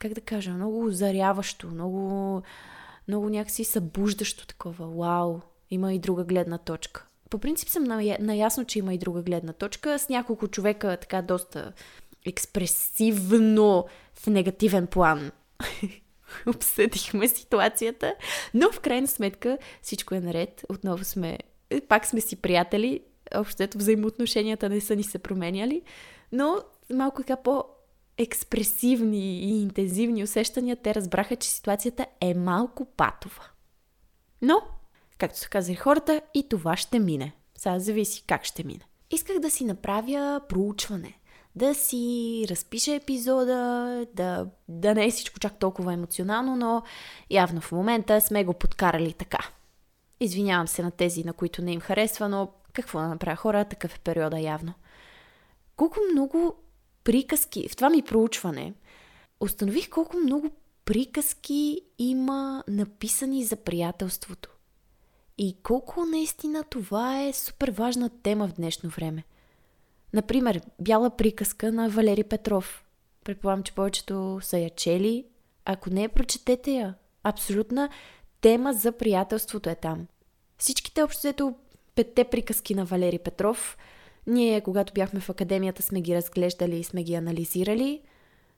как 0.00 0.12
да 0.12 0.20
кажа, 0.20 0.50
много 0.50 0.90
заряващо, 0.90 1.66
много, 1.66 2.42
много 3.08 3.28
някакси 3.28 3.64
събуждащо 3.64 4.46
такова. 4.46 4.86
Вау, 4.86 5.40
има 5.70 5.94
и 5.94 5.98
друга 5.98 6.24
гледна 6.24 6.58
точка. 6.58 7.06
По 7.30 7.38
принцип 7.38 7.68
съм 7.68 7.84
наясно, 8.20 8.64
че 8.64 8.78
има 8.78 8.94
и 8.94 8.98
друга 8.98 9.22
гледна 9.22 9.52
точка. 9.52 9.98
С 9.98 10.08
няколко 10.08 10.48
човека 10.48 10.96
така 10.96 11.22
доста 11.22 11.72
експресивно 12.26 13.86
в 14.14 14.26
негативен 14.26 14.86
план 14.86 15.30
обсъдихме 16.46 17.28
ситуацията, 17.28 18.14
но 18.54 18.72
в 18.72 18.80
крайна 18.80 19.06
сметка 19.06 19.58
всичко 19.82 20.14
е 20.14 20.20
наред. 20.20 20.64
Отново 20.68 21.04
сме, 21.04 21.38
пак 21.88 22.06
сме 22.06 22.20
си 22.20 22.36
приятели, 22.36 23.00
общото 23.34 23.78
взаимоотношенията 23.78 24.68
не 24.68 24.80
са 24.80 24.96
ни 24.96 25.02
се 25.02 25.18
променяли, 25.18 25.82
но 26.32 26.56
малко 26.94 27.22
така 27.22 27.36
по 27.36 27.64
експресивни 28.18 29.40
и 29.40 29.62
интензивни 29.62 30.22
усещания, 30.22 30.76
те 30.76 30.94
разбраха, 30.94 31.36
че 31.36 31.50
ситуацията 31.50 32.06
е 32.20 32.34
малко 32.34 32.84
патова. 32.84 33.44
Но, 34.42 34.62
както 35.18 35.38
са 35.38 35.48
казали 35.48 35.76
хората, 35.76 36.20
и 36.34 36.48
това 36.48 36.76
ще 36.76 36.98
мине. 36.98 37.32
Сега 37.58 37.78
зависи 37.78 38.24
как 38.26 38.44
ще 38.44 38.64
мине. 38.64 38.88
Исках 39.10 39.38
да 39.38 39.50
си 39.50 39.64
направя 39.64 40.40
проучване 40.48 41.17
да 41.58 41.74
си 41.74 42.44
разпише 42.50 42.94
епизода, 42.94 44.06
да, 44.14 44.46
да 44.68 44.94
не 44.94 45.06
е 45.06 45.10
всичко 45.10 45.40
чак 45.40 45.58
толкова 45.58 45.92
емоционално, 45.92 46.56
но 46.56 46.82
явно 47.30 47.60
в 47.60 47.72
момента 47.72 48.20
сме 48.20 48.44
го 48.44 48.54
подкарали 48.54 49.12
така. 49.12 49.38
Извинявам 50.20 50.68
се 50.68 50.82
на 50.82 50.90
тези, 50.90 51.24
на 51.24 51.32
които 51.32 51.62
не 51.62 51.72
им 51.72 51.80
харесва, 51.80 52.28
но 52.28 52.48
какво 52.72 52.98
да 52.98 53.08
направя 53.08 53.36
хора, 53.36 53.64
такъв 53.64 53.96
е 53.96 53.98
периода 53.98 54.40
явно. 54.40 54.74
Колко 55.76 55.98
много 56.12 56.54
приказки, 57.04 57.68
в 57.68 57.76
това 57.76 57.90
ми 57.90 58.02
проучване, 58.02 58.74
установих 59.40 59.90
колко 59.90 60.16
много 60.16 60.50
приказки 60.84 61.80
има 61.98 62.64
написани 62.68 63.44
за 63.44 63.56
приятелството. 63.56 64.50
И 65.38 65.56
колко 65.62 66.06
наистина 66.06 66.64
това 66.64 67.22
е 67.22 67.32
супер 67.32 67.70
важна 67.70 68.10
тема 68.22 68.48
в 68.48 68.52
днешно 68.52 68.90
време– 68.90 69.24
Например, 70.12 70.60
бяла 70.80 71.10
приказка 71.10 71.72
на 71.72 71.88
Валери 71.88 72.24
Петров. 72.24 72.84
Предполагам, 73.24 73.62
че 73.62 73.74
повечето 73.74 74.38
са 74.42 74.58
я 74.58 74.70
чели. 74.70 75.24
Ако 75.64 75.90
не, 75.90 76.08
прочетете 76.08 76.70
я. 76.70 76.94
Абсолютна 77.22 77.88
тема 78.40 78.72
за 78.72 78.92
приятелството 78.92 79.70
е 79.70 79.74
там. 79.74 80.06
Всичките 80.58 81.02
общо 81.02 81.54
петте 81.94 82.24
приказки 82.24 82.74
на 82.74 82.84
Валери 82.84 83.18
Петров, 83.18 83.76
ние, 84.26 84.60
когато 84.60 84.92
бяхме 84.92 85.20
в 85.20 85.28
академията, 85.28 85.82
сме 85.82 86.00
ги 86.00 86.16
разглеждали 86.16 86.76
и 86.76 86.84
сме 86.84 87.02
ги 87.02 87.14
анализирали. 87.14 88.02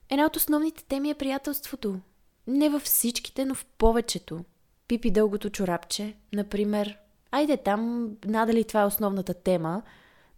Една 0.09 0.25
от 0.25 0.35
основните 0.35 0.83
теми 0.83 1.09
е 1.09 1.15
приятелството. 1.15 1.99
Не 2.47 2.69
във 2.69 2.81
всичките, 2.81 3.45
но 3.45 3.55
в 3.55 3.65
повечето. 3.65 4.45
Пипи 4.87 5.11
дългото 5.11 5.49
чорапче, 5.49 6.13
например. 6.33 6.97
Айде 7.31 7.57
там, 7.57 8.11
надали 8.25 8.63
това 8.63 8.81
е 8.81 8.85
основната 8.85 9.33
тема, 9.33 9.81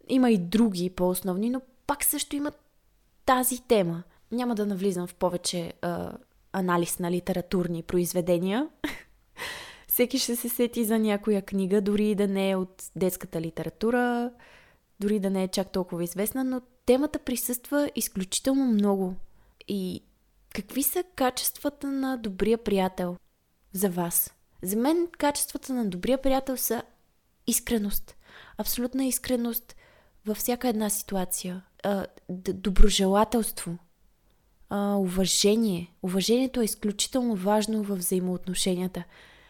има 0.07 0.31
и 0.31 0.37
други 0.37 0.89
по-основни, 0.89 1.49
но 1.49 1.61
пак 1.87 2.03
също 2.03 2.35
има 2.35 2.51
тази 3.25 3.61
тема. 3.67 4.03
Няма 4.31 4.55
да 4.55 4.65
навлизам 4.65 5.07
в 5.07 5.15
повече 5.15 5.73
а, 5.81 6.11
анализ 6.53 6.99
на 6.99 7.11
литературни 7.11 7.83
произведения. 7.83 8.69
Всеки 9.87 10.19
ще 10.19 10.35
се 10.35 10.49
сети 10.49 10.85
за 10.85 10.99
някоя 10.99 11.41
книга, 11.41 11.81
дори 11.81 12.15
да 12.15 12.27
не 12.27 12.49
е 12.49 12.55
от 12.55 12.83
детската 12.95 13.41
литература, 13.41 14.31
дори 14.99 15.19
да 15.19 15.29
не 15.29 15.43
е 15.43 15.47
чак 15.47 15.71
толкова 15.71 16.03
известна, 16.03 16.43
но 16.43 16.61
темата 16.85 17.19
присъства 17.19 17.91
изключително 17.95 18.65
много. 18.65 19.15
И 19.67 20.03
какви 20.53 20.83
са 20.83 21.03
качествата 21.15 21.87
на 21.87 22.17
добрия 22.17 22.57
приятел 22.57 23.17
за 23.73 23.89
вас? 23.89 24.33
За 24.61 24.77
мен 24.77 25.07
качествата 25.17 25.73
на 25.73 25.85
добрия 25.85 26.21
приятел 26.21 26.57
са 26.57 26.83
искреност. 27.47 28.15
Абсолютна 28.57 29.05
искреност, 29.05 29.75
във 30.25 30.37
всяка 30.37 30.67
една 30.67 30.89
ситуация. 30.89 31.61
Доброжелателство, 32.29 33.77
уважение. 34.97 35.93
Уважението 36.03 36.61
е 36.61 36.65
изключително 36.65 37.35
важно 37.35 37.83
във 37.83 37.97
взаимоотношенията. 37.97 39.03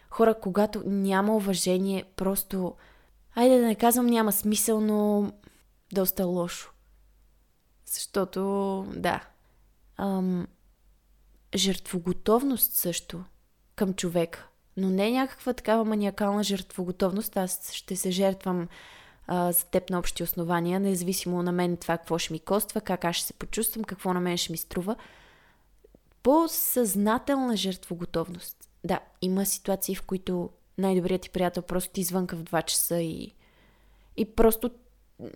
Хора, 0.09 0.39
когато 0.39 0.83
няма 0.85 1.35
уважение, 1.35 2.03
просто, 2.15 2.75
айде 3.35 3.59
да 3.59 3.67
не 3.67 3.75
казвам 3.75 4.05
няма 4.05 4.31
смисъл, 4.31 4.81
но 4.81 5.31
доста 5.93 6.25
лошо. 6.25 6.71
Защото, 7.85 8.85
да, 8.95 9.23
ам, 9.97 10.47
жертвоготовност 11.55 12.73
също 12.73 13.23
към 13.75 13.93
човек, 13.93 14.47
но 14.77 14.89
не 14.89 15.11
някаква 15.11 15.53
такава 15.53 15.85
маниакална 15.85 16.43
жертвоготовност. 16.43 17.37
Аз 17.37 17.73
ще 17.73 17.95
се 17.95 18.11
жертвам 18.11 18.67
а, 19.27 19.51
за 19.51 19.65
теб 19.65 19.89
на 19.89 19.99
общи 19.99 20.23
основания, 20.23 20.79
независимо 20.79 21.43
на 21.43 21.51
мен 21.51 21.77
това 21.77 21.97
какво 21.97 22.17
ще 22.17 22.33
ми 22.33 22.39
коства, 22.39 22.81
как 22.81 23.05
аз 23.05 23.15
ще 23.15 23.27
се 23.27 23.33
почувствам, 23.33 23.83
какво 23.83 24.13
на 24.13 24.19
мен 24.19 24.37
ще 24.37 24.51
ми 24.51 24.57
струва. 24.57 24.95
По-съзнателна 26.23 27.57
жертвоготовност. 27.57 28.57
Да, 28.83 28.99
има 29.21 29.45
ситуации, 29.45 29.95
в 29.95 30.01
които 30.01 30.49
най-добрият 30.77 31.21
ти 31.21 31.29
приятел 31.29 31.63
просто 31.63 31.93
ти 31.93 32.01
извънка 32.01 32.35
в 32.35 32.43
2 32.43 32.65
часа 32.65 33.01
и, 33.01 33.33
и 34.17 34.25
просто, 34.25 34.71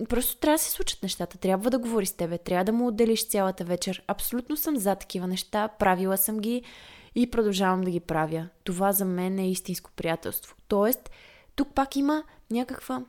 просто 0.09 0.37
трябва 0.37 0.55
да 0.55 0.63
се 0.63 0.71
случат 0.71 1.03
нещата. 1.03 1.37
Трябва 1.37 1.69
да 1.69 1.79
говори 1.79 2.05
с 2.05 2.13
тебе, 2.13 2.37
трябва 2.37 2.65
да 2.65 2.73
му 2.73 2.87
отделиш 2.87 3.27
цялата 3.27 3.63
вечер. 3.63 4.03
Абсолютно 4.07 4.57
съм 4.57 4.77
за 4.77 4.95
такива 4.95 5.27
неща, 5.27 5.67
правила 5.67 6.17
съм 6.17 6.39
ги 6.39 6.63
и 7.15 7.31
продължавам 7.31 7.81
да 7.81 7.91
ги 7.91 7.99
правя. 7.99 8.47
Това 8.63 8.91
за 8.91 9.05
мен 9.05 9.39
е 9.39 9.51
истинско 9.51 9.91
приятелство. 9.95 10.55
Тоест, 10.67 11.09
тук 11.55 11.73
пак 11.73 11.95
има 11.95 12.23
някаква 12.51 13.03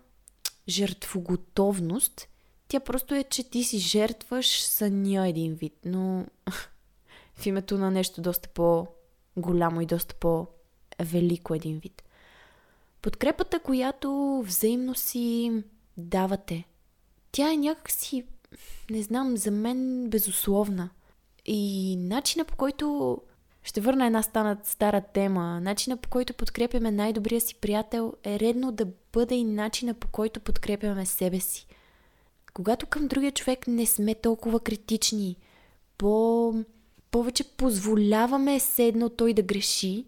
жертвоготовност, 0.68 2.28
тя 2.68 2.80
просто 2.80 3.14
е, 3.14 3.24
че 3.24 3.50
ти 3.50 3.64
си 3.64 3.78
жертваш 3.78 4.62
съня 4.62 5.28
един 5.28 5.54
вид, 5.54 5.74
но 5.84 6.26
в 7.34 7.46
името 7.46 7.78
на 7.78 7.90
нещо 7.90 8.22
доста 8.22 8.48
по-голямо 8.48 9.80
и 9.80 9.86
доста 9.86 10.14
по-велико 10.14 11.54
един 11.54 11.78
вид. 11.78 12.02
Подкрепата, 13.02 13.58
която 13.58 14.42
взаимно 14.46 14.94
си 14.94 15.52
давате, 15.96 16.64
тя 17.32 17.52
е 17.52 17.56
някакси, 17.56 18.24
не 18.90 19.02
знам, 19.02 19.36
за 19.36 19.50
мен 19.50 20.10
безусловна. 20.10 20.90
И 21.46 21.96
начина 21.96 22.44
по 22.44 22.56
който 22.56 23.18
ще 23.68 23.80
върна 23.80 24.06
една 24.06 24.22
стана, 24.22 24.56
стара 24.64 25.00
тема. 25.00 25.60
Начина 25.60 25.96
по 25.96 26.08
който 26.08 26.34
подкрепяме 26.34 26.90
най-добрия 26.90 27.40
си 27.40 27.54
приятел 27.54 28.12
е 28.24 28.40
редно 28.40 28.72
да 28.72 28.86
бъде 29.12 29.34
и 29.34 29.44
начина 29.44 29.94
по 29.94 30.08
който 30.08 30.40
подкрепяме 30.40 31.06
себе 31.06 31.40
си. 31.40 31.66
Когато 32.54 32.86
към 32.86 33.08
другия 33.08 33.32
човек 33.32 33.66
не 33.66 33.86
сме 33.86 34.14
толкова 34.14 34.60
критични, 34.60 35.36
по... 35.98 36.54
повече 37.10 37.44
позволяваме 37.44 38.60
се 38.60 38.84
едно 38.84 39.08
той 39.08 39.34
да 39.34 39.42
греши, 39.42 40.04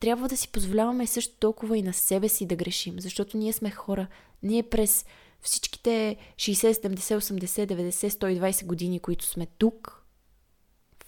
трябва 0.00 0.28
да 0.28 0.36
си 0.36 0.48
позволяваме 0.48 1.06
също 1.06 1.34
толкова 1.38 1.78
и 1.78 1.82
на 1.82 1.92
себе 1.92 2.28
си 2.28 2.46
да 2.46 2.56
грешим, 2.56 3.00
защото 3.00 3.36
ние 3.36 3.52
сме 3.52 3.70
хора. 3.70 4.06
Ние 4.42 4.62
през 4.62 5.04
всичките 5.42 6.16
60, 6.36 6.72
70, 6.72 6.96
80, 6.96 7.90
90, 7.90 8.08
120 8.08 8.66
години, 8.66 9.00
които 9.00 9.24
сме 9.24 9.46
тук, 9.46 10.03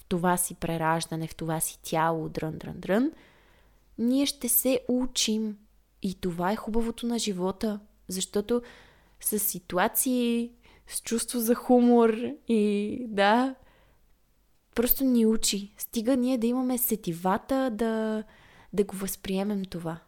това 0.07 0.37
си 0.37 0.55
прераждане, 0.55 1.27
в 1.27 1.35
това 1.35 1.59
си 1.59 1.79
тяло, 1.81 2.29
дрън, 2.29 2.57
дрън, 2.57 2.79
дрън, 2.79 3.11
ние 3.97 4.25
ще 4.25 4.49
се 4.49 4.79
учим. 4.87 5.57
И 6.01 6.15
това 6.15 6.51
е 6.51 6.55
хубавото 6.55 7.07
на 7.07 7.19
живота, 7.19 7.79
защото 8.07 8.61
с 9.19 9.39
ситуации, 9.39 10.51
с 10.87 11.01
чувство 11.01 11.39
за 11.39 11.55
хумор 11.55 12.17
и 12.47 13.05
да, 13.07 13.55
просто 14.75 15.03
ни 15.03 15.25
учи. 15.25 15.73
Стига 15.77 16.17
ние 16.17 16.37
да 16.37 16.47
имаме 16.47 16.77
сетивата 16.77 17.69
да, 17.73 18.23
да 18.73 18.83
го 18.83 18.95
възприемем 18.95 19.65
това. 19.65 19.99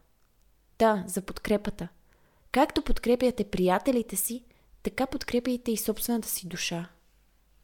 Да, 0.79 1.03
за 1.07 1.21
подкрепата. 1.21 1.87
Както 2.51 2.81
подкрепяте 2.81 3.43
приятелите 3.43 4.15
си, 4.15 4.43
така 4.83 5.07
подкрепяйте 5.07 5.71
и 5.71 5.77
собствената 5.77 6.27
си 6.27 6.47
душа. 6.47 6.89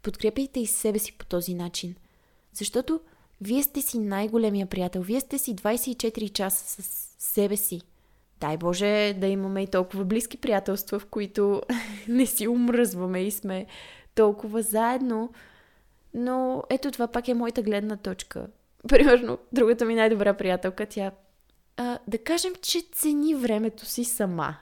Подкрепяйте 0.01 0.60
и 0.60 0.65
себе 0.65 1.00
си 1.00 1.18
по 1.18 1.25
този 1.25 1.54
начин. 1.54 1.96
Защото 2.56 3.00
вие 3.42 3.64
сте 3.64 3.82
си 3.82 4.00
най-големия 4.00 4.66
приятел. 4.66 5.02
Вие 5.02 5.20
сте 5.20 5.38
си 5.38 5.56
24 5.56 6.32
часа 6.32 6.82
с 6.82 7.16
себе 7.20 7.58
си. 7.58 7.82
Дай 8.40 8.58
Боже 8.58 9.16
да 9.18 9.28
имаме 9.28 9.64
и 9.64 9.68
толкова 9.68 10.06
близки 10.06 10.38
приятелства, 10.38 11.00
в 11.00 11.06
които 11.06 11.62
не 12.08 12.26
си 12.26 12.48
умръзваме 12.48 13.24
и 13.24 13.32
сме 13.32 13.66
толкова 14.16 14.62
заедно. 14.62 15.34
Но 16.14 16.64
ето 16.70 16.92
това 16.92 17.08
пак 17.08 17.28
е 17.28 17.34
моята 17.34 17.62
гледна 17.62 17.98
точка. 17.98 18.48
Примерно, 18.88 19.38
другата 19.52 19.86
ми 19.86 19.96
най-добра 19.96 20.34
приятелка, 20.34 20.86
тя 20.86 21.12
а, 21.78 22.00
да 22.08 22.18
кажем, 22.18 22.54
че 22.62 22.82
цени 22.92 23.36
времето 23.36 23.86
си 23.86 24.04
сама. 24.04 24.56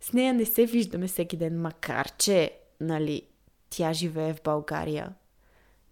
С 0.00 0.12
нея 0.12 0.34
не 0.34 0.44
се 0.44 0.66
виждаме 0.66 1.06
всеки 1.06 1.36
ден, 1.36 1.60
макар 1.60 2.16
че, 2.18 2.50
нали, 2.80 3.22
тя 3.70 3.92
живее 3.92 4.34
в 4.34 4.42
България. 4.42 5.14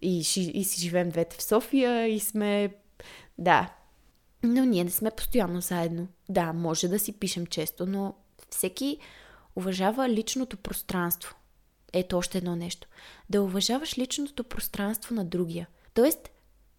И, 0.03 0.19
и 0.19 0.65
си 0.65 0.81
живеем 0.81 1.11
двете 1.11 1.37
в 1.37 1.43
София 1.43 2.07
и 2.07 2.21
сме... 2.21 2.75
Да. 3.39 3.75
Но 4.43 4.65
ние 4.65 4.85
не 4.85 4.91
сме 4.91 5.11
постоянно 5.11 5.61
заедно. 5.61 6.09
Да, 6.29 6.53
може 6.53 6.89
да 6.89 6.99
си 6.99 7.13
пишем 7.13 7.47
често, 7.47 7.87
но 7.87 8.15
всеки 8.51 8.99
уважава 9.57 10.09
личното 10.09 10.57
пространство. 10.57 11.37
Ето 11.93 12.19
още 12.19 12.39
едно 12.39 12.57
нещо. 12.57 12.89
Да 13.31 13.43
уважаваш 13.43 13.99
личното 13.99 14.45
пространство 14.45 15.15
на 15.15 15.25
другия. 15.25 15.69
Тоест, 15.95 16.31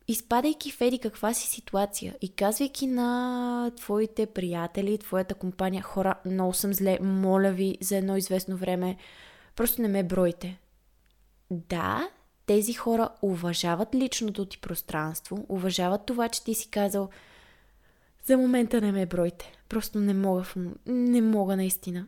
изпадайки 0.07 0.71
в 0.71 0.81
еди 0.81 0.99
каква 0.99 1.33
си 1.33 1.47
ситуация 1.47 2.15
и 2.21 2.29
казвайки 2.29 2.87
на 2.87 3.71
твоите 3.75 4.25
приятели, 4.25 4.97
твоята 4.97 5.35
компания, 5.35 5.83
хора, 5.83 6.15
много 6.25 6.53
съм 6.53 6.73
зле, 6.73 6.99
моля 7.01 7.51
ви 7.51 7.77
за 7.81 7.97
едно 7.97 8.17
известно 8.17 8.57
време, 8.57 8.97
просто 9.55 9.81
не 9.81 9.87
ме 9.87 10.03
бройте. 10.03 10.59
Да, 11.51 12.09
тези 12.49 12.73
хора 12.73 13.09
уважават 13.21 13.95
личното 13.95 14.45
ти 14.45 14.57
пространство, 14.61 15.45
уважават 15.49 16.05
това, 16.05 16.29
че 16.29 16.43
ти 16.43 16.53
си 16.53 16.69
казал 16.69 17.09
за 18.25 18.37
момента 18.37 18.81
не 18.81 18.91
ме 18.91 19.05
бройте. 19.05 19.51
Просто 19.69 19.99
не 19.99 20.13
мога, 20.13 20.43
не 20.85 21.21
мога 21.21 21.55
наистина. 21.55 22.07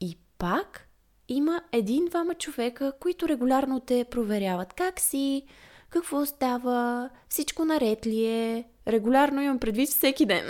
И 0.00 0.16
пак 0.38 0.88
има 1.28 1.62
един-двама 1.72 2.34
човека, 2.34 2.92
които 3.00 3.28
регулярно 3.28 3.80
те 3.80 4.04
проверяват. 4.10 4.72
Как 4.72 5.00
си? 5.00 5.42
какво 5.90 6.26
става, 6.26 7.10
всичко 7.28 7.64
наред 7.64 8.06
ли 8.06 8.26
е. 8.26 8.64
Регулярно 8.88 9.42
имам 9.42 9.58
предвид 9.58 9.88
всеки 9.88 10.26
ден. 10.26 10.48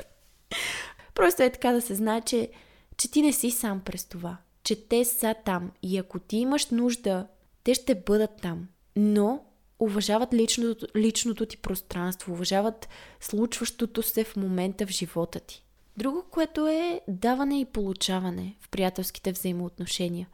Просто 1.14 1.42
е 1.42 1.50
така 1.50 1.72
да 1.72 1.80
се 1.80 1.94
знае, 1.94 2.20
че, 2.20 2.50
че 2.96 3.10
ти 3.10 3.22
не 3.22 3.32
си 3.32 3.50
сам 3.50 3.80
през 3.80 4.04
това. 4.04 4.36
Че 4.64 4.88
те 4.88 5.04
са 5.04 5.34
там. 5.44 5.70
И 5.82 5.98
ако 5.98 6.18
ти 6.18 6.36
имаш 6.36 6.70
нужда, 6.70 7.26
те 7.66 7.74
ще 7.74 7.94
бъдат 7.94 8.30
там. 8.42 8.68
Но 8.96 9.44
уважават 9.78 10.34
личното, 10.34 10.86
личното 10.96 11.46
ти 11.46 11.56
пространство, 11.56 12.32
уважават 12.32 12.88
случващото 13.20 14.02
се 14.02 14.24
в 14.24 14.36
момента 14.36 14.86
в 14.86 14.90
живота 14.90 15.40
ти. 15.40 15.64
Друго, 15.96 16.24
което 16.30 16.66
е 16.66 17.00
даване 17.08 17.60
и 17.60 17.64
получаване 17.64 18.56
в 18.60 18.68
приятелските 18.68 19.32
взаимоотношения. 19.32 20.28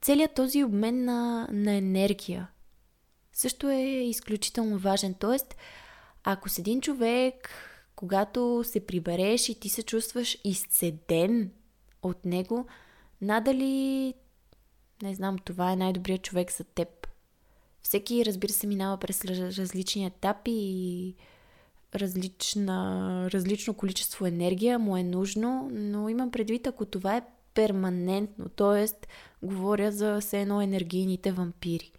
Целият 0.00 0.34
този 0.34 0.64
обмен 0.64 1.04
на, 1.04 1.48
на 1.52 1.72
енергия, 1.72 2.48
също 3.32 3.70
е 3.70 3.82
изключително 3.82 4.78
важен. 4.78 5.14
Тоест, 5.14 5.56
ако 6.24 6.48
с 6.48 6.58
един 6.58 6.80
човек, 6.80 7.50
когато 7.96 8.64
се 8.64 8.86
прибереш 8.86 9.48
и 9.48 9.60
ти 9.60 9.68
се 9.68 9.82
чувстваш 9.82 10.38
изцеден 10.44 11.50
от 12.02 12.24
него, 12.24 12.66
надали, 13.20 14.14
не 15.02 15.14
знам, 15.14 15.38
това 15.38 15.72
е 15.72 15.76
най-добрият 15.76 16.22
човек 16.22 16.52
за 16.52 16.64
теб. 16.64 17.08
Всеки, 17.82 18.26
разбира 18.26 18.52
се, 18.52 18.66
минава 18.66 18.96
през 18.96 19.24
различни 19.24 20.06
етапи 20.06 20.52
и 20.54 21.14
различна, 21.94 23.30
различно 23.30 23.74
количество 23.74 24.26
енергия 24.26 24.78
му 24.78 24.96
е 24.96 25.02
нужно, 25.02 25.68
но 25.72 26.08
имам 26.08 26.30
предвид, 26.30 26.66
ако 26.66 26.84
това 26.84 27.16
е 27.16 27.22
перманентно, 27.54 28.48
т.е. 28.48 29.08
говоря 29.46 29.92
за 29.92 30.20
все 30.20 30.40
едно 30.40 30.62
енергийните 30.62 31.32
вампири. 31.32 31.92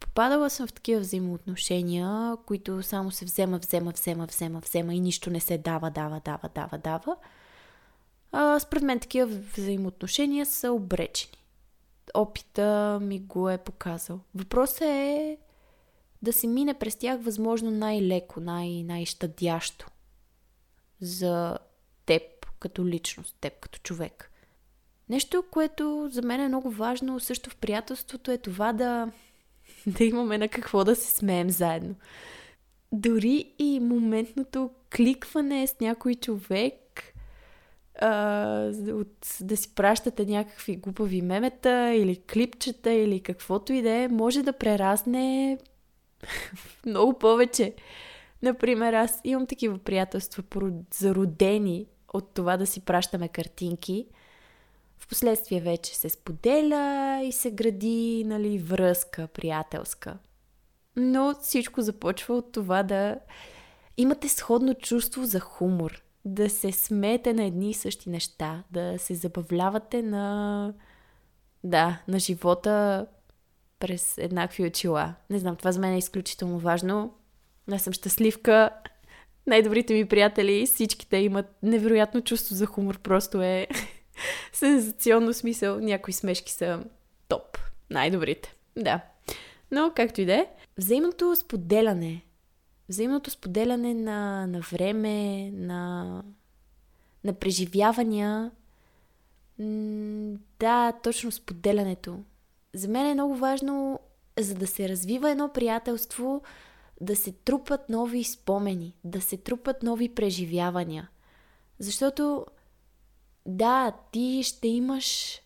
Попадала 0.00 0.50
съм 0.50 0.66
в 0.66 0.72
такива 0.72 1.00
взаимоотношения, 1.00 2.36
които 2.46 2.82
само 2.82 3.10
се 3.10 3.24
взема, 3.24 3.58
взема, 3.58 3.90
взема, 3.90 4.26
взема, 4.26 4.60
взема 4.64 4.94
и 4.94 5.00
нищо 5.00 5.30
не 5.30 5.40
се 5.40 5.58
дава, 5.58 5.90
дава, 5.90 6.20
дава, 6.24 6.48
дава, 6.54 6.78
дава. 6.78 7.16
А, 8.32 8.60
според 8.60 8.82
мен 8.82 9.00
такива 9.00 9.26
взаимоотношения 9.56 10.46
са 10.46 10.72
обречени. 10.72 11.45
Опита 12.16 12.98
ми 13.02 13.20
го 13.20 13.50
е 13.50 13.58
показал. 13.58 14.20
Въпросът 14.34 14.82
е 14.82 15.38
да 16.22 16.32
се 16.32 16.46
мине 16.46 16.74
през 16.74 16.96
тях 16.96 17.20
възможно 17.22 17.70
най-леко, 17.70 18.40
най- 18.40 18.82
най-щадящо 18.82 19.86
за 21.00 21.58
теб 22.06 22.22
като 22.58 22.86
личност, 22.86 23.36
теб 23.40 23.60
като 23.60 23.78
човек. 23.78 24.30
Нещо, 25.08 25.44
което 25.50 26.08
за 26.12 26.22
мен 26.22 26.40
е 26.40 26.48
много 26.48 26.70
важно 26.70 27.20
също 27.20 27.50
в 27.50 27.56
приятелството 27.56 28.30
е 28.30 28.38
това 28.38 28.72
да 28.72 29.12
да 29.86 30.04
имаме 30.04 30.38
на 30.38 30.48
какво 30.48 30.84
да 30.84 30.96
се 30.96 31.10
смеем 31.10 31.50
заедно. 31.50 31.94
Дори 32.92 33.54
и 33.58 33.80
моментното 33.80 34.70
кликване 34.96 35.66
с 35.66 35.80
някой 35.80 36.14
човек, 36.14 36.74
от, 38.92 39.26
да 39.40 39.56
си 39.56 39.74
пращате 39.74 40.26
някакви 40.26 40.76
глупави 40.76 41.22
мемета 41.22 41.94
или 41.94 42.16
клипчета 42.32 42.92
или 42.92 43.20
каквото 43.20 43.72
и 43.72 43.82
да 43.82 43.90
е, 43.90 44.08
може 44.08 44.42
да 44.42 44.52
прерасне 44.52 45.58
много 46.86 47.18
повече. 47.18 47.74
Например, 48.42 48.92
аз 48.92 49.20
имам 49.24 49.46
такива 49.46 49.78
приятелства, 49.78 50.42
зародени 50.94 51.86
от 52.12 52.34
това 52.34 52.56
да 52.56 52.66
си 52.66 52.80
пращаме 52.80 53.28
картинки– 53.28 54.06
Впоследствие 54.98 55.60
вече 55.60 55.96
се 55.96 56.08
споделя 56.08 57.20
и 57.24 57.32
се 57.32 57.50
гради, 57.50 58.24
нали, 58.26 58.58
връзка 58.58 59.26
приятелска. 59.26 60.18
Но 60.96 61.34
всичко 61.42 61.82
започва 61.82 62.34
от 62.36 62.52
това 62.52 62.82
да 62.82 63.18
имате 63.96 64.28
сходно 64.28 64.74
чувство 64.74 65.24
за 65.24 65.40
хумор, 65.40 66.02
да 66.26 66.50
се 66.50 66.72
смеете 66.72 67.32
на 67.32 67.44
едни 67.44 67.70
и 67.70 67.74
същи 67.74 68.10
неща, 68.10 68.64
да 68.70 68.98
се 68.98 69.14
забавлявате 69.14 70.02
на 70.02 70.74
да, 71.64 72.02
на 72.08 72.18
живота 72.18 73.06
през 73.78 74.18
еднакви 74.18 74.66
очила. 74.66 75.14
Не 75.30 75.38
знам, 75.38 75.56
това 75.56 75.72
за 75.72 75.80
мен 75.80 75.92
е 75.92 75.98
изключително 75.98 76.58
важно. 76.58 77.14
Аз 77.72 77.82
съм 77.82 77.92
щастливка. 77.92 78.70
Най-добрите 79.46 79.94
ми 79.94 80.08
приятели, 80.08 80.66
всичките 80.66 81.16
имат 81.16 81.46
невероятно 81.62 82.20
чувство 82.20 82.54
за 82.54 82.66
хумор. 82.66 82.98
Просто 82.98 83.42
е 83.42 83.66
сензационно 84.52 85.32
смисъл. 85.32 85.80
Някои 85.80 86.12
смешки 86.12 86.52
са 86.52 86.84
топ. 87.28 87.58
Най-добрите. 87.90 88.54
Да. 88.76 89.00
Но, 89.70 89.92
както 89.96 90.20
и 90.20 90.24
да 90.24 90.34
е, 90.34 90.46
взаимното 90.78 91.36
споделяне. 91.36 92.22
Взаимното 92.88 93.30
споделяне 93.30 93.94
на, 93.94 94.46
на 94.46 94.60
време, 94.60 95.50
на, 95.50 96.22
на 97.24 97.32
преживявания. 97.32 98.50
Да, 100.58 100.92
точно 101.02 101.32
споделянето. 101.32 102.18
За 102.74 102.88
мен 102.88 103.06
е 103.06 103.14
много 103.14 103.36
важно, 103.36 104.00
за 104.38 104.54
да 104.54 104.66
се 104.66 104.88
развива 104.88 105.30
едно 105.30 105.48
приятелство, 105.48 106.42
да 107.00 107.16
се 107.16 107.32
трупат 107.32 107.88
нови 107.88 108.24
спомени, 108.24 108.94
да 109.04 109.20
се 109.20 109.36
трупат 109.36 109.82
нови 109.82 110.08
преживявания. 110.08 111.10
Защото 111.78 112.46
да, 113.46 113.92
ти 114.12 114.40
ще 114.44 114.68
имаш 114.68 115.40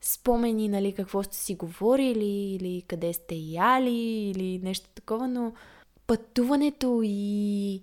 спомени, 0.00 0.68
нали, 0.68 0.92
какво 0.92 1.22
сте 1.22 1.36
си 1.36 1.54
говорили, 1.54 2.54
или 2.54 2.82
къде 2.82 3.12
сте 3.12 3.34
яли, 3.34 4.30
или 4.34 4.58
нещо 4.58 4.88
такова, 4.94 5.28
но 5.28 5.52
пътуването 6.08 7.00
и, 7.04 7.82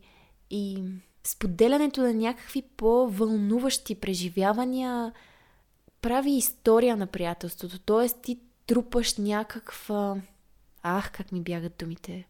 и 0.50 0.84
споделянето 1.24 2.02
на 2.02 2.14
някакви 2.14 2.62
по-вълнуващи 2.62 3.96
преживявания 3.96 5.14
прави 6.02 6.32
история 6.32 6.98
на 6.98 7.08
приятелството. 7.08 7.80
Тоест 7.80 8.22
ти 8.22 8.40
трупаш 8.68 9.18
някаква... 9.18 10.18
Ах, 10.84 11.12
как 11.12 11.32
ми 11.32 11.42
бягат 11.42 11.74
думите. 11.80 12.28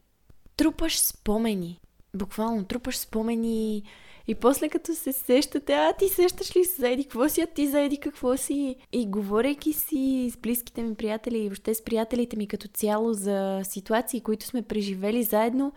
Трупаш 0.58 1.00
спомени. 1.00 1.80
Буквално 2.15 2.65
трупаш 2.65 2.97
спомени 2.97 3.84
и 4.28 4.36
после 4.36 4.69
като 4.69 4.95
се 4.95 5.13
сещате, 5.13 5.73
а 5.73 5.93
ти 5.93 6.10
сещаш 6.10 6.56
ли 6.56 6.65
се 6.65 6.82
заеди 6.82 7.04
какво 7.04 7.30
си, 7.30 7.41
а 7.41 7.47
ти 7.47 7.67
заеди 7.67 7.97
какво 7.97 8.38
си. 8.38 8.75
И 8.91 9.08
говорейки 9.08 9.73
си 9.73 10.32
с 10.34 10.38
близките 10.38 10.84
ми 10.84 10.95
приятели 10.95 11.38
и 11.38 11.49
въобще 11.49 11.73
с 11.73 11.84
приятелите 11.84 12.38
ми 12.38 12.47
като 12.47 12.67
цяло 12.67 13.13
за 13.13 13.62
ситуации, 13.63 14.21
които 14.21 14.45
сме 14.45 14.62
преживели 14.62 15.23
заедно, 15.23 15.73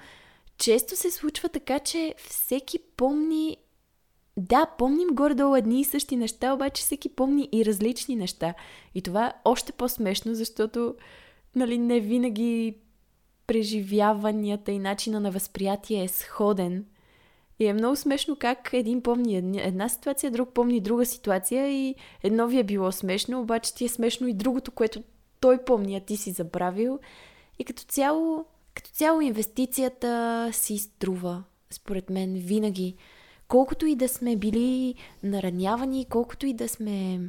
често 0.59 0.96
се 0.96 1.11
случва 1.11 1.48
така, 1.48 1.79
че 1.79 2.14
всеки 2.18 2.79
помни 2.96 3.57
да, 4.37 4.66
помним 4.79 5.09
горе-долу 5.12 5.57
едни 5.57 5.81
и 5.81 5.85
същи 5.85 6.16
неща, 6.16 6.53
обаче 6.53 6.83
всеки 6.83 7.09
помни 7.09 7.48
и 7.53 7.64
различни 7.64 8.16
неща. 8.16 8.55
И 8.94 9.03
това 9.03 9.27
е 9.27 9.33
още 9.44 9.72
по-смешно, 9.72 10.35
защото 10.35 10.94
нали, 11.57 11.79
не 11.79 12.01
винаги 12.01 12.74
преживяванията 13.49 14.73
и 14.73 14.79
начина 14.79 15.21
на 15.21 15.31
възприятие 15.31 16.03
е 16.03 16.09
сходен. 16.09 16.85
И 17.59 17.67
е 17.67 17.73
много 17.73 17.97
смешно 17.97 18.37
как 18.37 18.71
един 18.73 19.03
помни 19.03 19.37
една 19.59 19.89
ситуация, 19.89 20.31
друг 20.31 20.49
помни 20.55 20.81
друга 20.81 21.07
ситуация 21.07 21.69
и 21.69 21.95
едно 22.23 22.47
ви 22.47 22.59
е 22.59 22.65
било 22.65 22.93
смешно, 22.93 23.41
обаче 23.41 23.75
ти 23.75 23.85
е 23.85 23.89
смешно 23.89 24.29
и 24.29 24.35
другото, 24.35 24.71
което 24.71 25.03
той 25.41 25.65
помни, 25.65 25.97
а 25.97 26.01
ти 26.01 26.17
си 26.17 26.31
забравил. 26.31 26.99
И 27.59 27.65
като 27.65 27.83
цяло, 27.83 28.45
като 28.75 28.91
цяло 28.91 29.21
инвестицията 29.21 30.51
си 30.53 30.79
струва, 30.79 31.45
според 31.71 32.11
мен, 32.11 32.35
винаги. 32.35 32.97
Колкото 33.49 33.87
и 33.87 33.95
да 33.95 34.09
сме 34.09 34.37
били 34.37 34.95
наранявани, 35.23 36.07
колкото 36.11 36.47
и 36.47 36.53
да 36.53 36.69
сме 36.69 37.21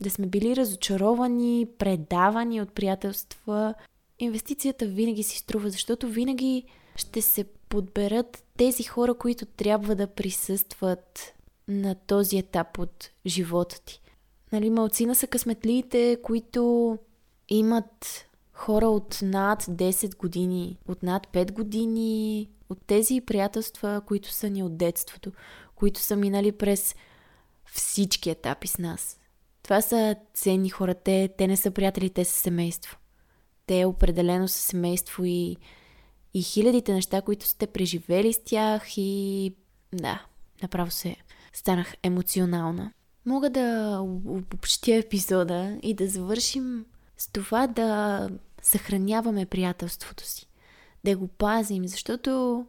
да 0.00 0.10
сме 0.10 0.26
били 0.26 0.56
разочаровани, 0.56 1.66
предавани 1.78 2.60
от 2.60 2.72
приятелства, 2.72 3.74
инвестицията 4.24 4.86
винаги 4.86 5.22
си 5.22 5.38
струва, 5.38 5.70
защото 5.70 6.08
винаги 6.08 6.64
ще 6.96 7.22
се 7.22 7.44
подберат 7.44 8.44
тези 8.56 8.82
хора, 8.82 9.14
които 9.14 9.46
трябва 9.46 9.94
да 9.94 10.06
присъстват 10.06 11.34
на 11.68 11.94
този 11.94 12.38
етап 12.38 12.78
от 12.78 13.10
живота 13.26 13.80
ти. 13.84 14.00
Нали, 14.52 14.70
малцина 14.70 15.14
са 15.14 15.26
късметлиите, 15.26 16.18
които 16.22 16.98
имат 17.48 18.26
хора 18.52 18.88
от 18.88 19.18
над 19.22 19.62
10 19.62 20.16
години, 20.16 20.78
от 20.88 21.02
над 21.02 21.26
5 21.26 21.52
години, 21.52 22.48
от 22.68 22.78
тези 22.86 23.20
приятелства, 23.20 24.02
които 24.06 24.32
са 24.32 24.50
ни 24.50 24.62
от 24.62 24.76
детството, 24.76 25.32
които 25.74 26.00
са 26.00 26.16
минали 26.16 26.52
през 26.52 26.94
всички 27.72 28.30
етапи 28.30 28.68
с 28.68 28.78
нас. 28.78 29.18
Това 29.62 29.80
са 29.80 30.16
ценни 30.34 30.70
хора. 30.70 30.94
Те, 30.94 31.28
те 31.38 31.46
не 31.46 31.56
са 31.56 31.70
приятели, 31.70 32.10
те 32.10 32.24
са 32.24 32.32
семейство. 32.32 32.96
Те 33.66 33.84
определено 33.84 34.48
са 34.48 34.58
семейство 34.58 35.24
и, 35.24 35.56
и 36.34 36.42
хилядите 36.42 36.92
неща, 36.92 37.22
които 37.22 37.46
сте 37.46 37.66
преживели 37.66 38.32
с 38.32 38.44
тях 38.44 38.98
и 38.98 39.54
да, 39.92 40.26
направо 40.62 40.90
се 40.90 41.16
станах 41.52 41.94
емоционална. 42.02 42.92
Мога 43.26 43.50
да 43.50 43.98
обобщя 44.26 44.94
епизода 44.94 45.78
и 45.82 45.94
да 45.94 46.08
завършим 46.08 46.86
с 47.16 47.28
това 47.28 47.66
да 47.66 48.28
съхраняваме 48.62 49.46
приятелството 49.46 50.24
си 50.24 50.48
да 51.04 51.16
го 51.16 51.28
пазим, 51.28 51.88
защото 51.88 52.66